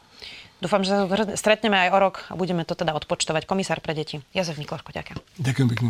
Dúfam, 0.59 0.83
že 0.83 0.91
sa 0.91 1.07
stretneme 1.39 1.79
aj 1.79 1.89
o 1.95 1.99
rok 2.03 2.27
a 2.27 2.35
budeme 2.35 2.67
to 2.67 2.75
teda 2.75 2.91
odpočtovať. 2.99 3.47
Komisár 3.47 3.79
pre 3.79 3.95
deti. 3.95 4.19
Jozef 4.35 4.59
Mikloško, 4.59 4.91
ďakujem. 4.91 5.19
Ďakujem 5.39 5.69
pekne. 5.71 5.89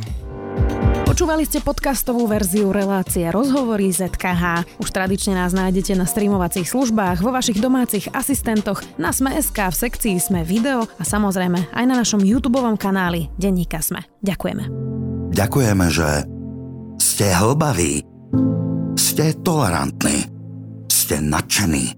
Počúvali 1.08 1.48
ste 1.48 1.64
podcastovú 1.64 2.28
verziu 2.28 2.68
relácie 2.68 3.24
Rozhovory 3.32 3.88
ZKH. 3.88 4.76
Už 4.76 4.92
tradične 4.92 5.40
nás 5.40 5.56
nájdete 5.56 5.96
na 5.96 6.04
streamovacích 6.04 6.68
službách, 6.68 7.24
vo 7.24 7.32
vašich 7.32 7.64
domácich 7.64 8.12
asistentoch, 8.12 8.84
na 9.00 9.08
Sme.sk, 9.10 9.56
v 9.56 9.76
sekcii 9.88 10.20
Sme 10.20 10.44
video 10.44 10.84
a 10.84 11.02
samozrejme 11.02 11.72
aj 11.72 11.84
na 11.88 11.96
našom 11.96 12.20
YouTube 12.20 12.60
kanáli 12.76 13.32
Denníka 13.40 13.80
Sme. 13.80 14.04
Ďakujeme. 14.20 14.68
Ďakujeme, 15.32 15.86
že 15.88 16.08
ste 17.02 17.34
hlbaví, 17.34 18.04
ste 18.94 19.34
tolerantní, 19.42 20.28
ste 20.92 21.18
nadšení, 21.18 21.97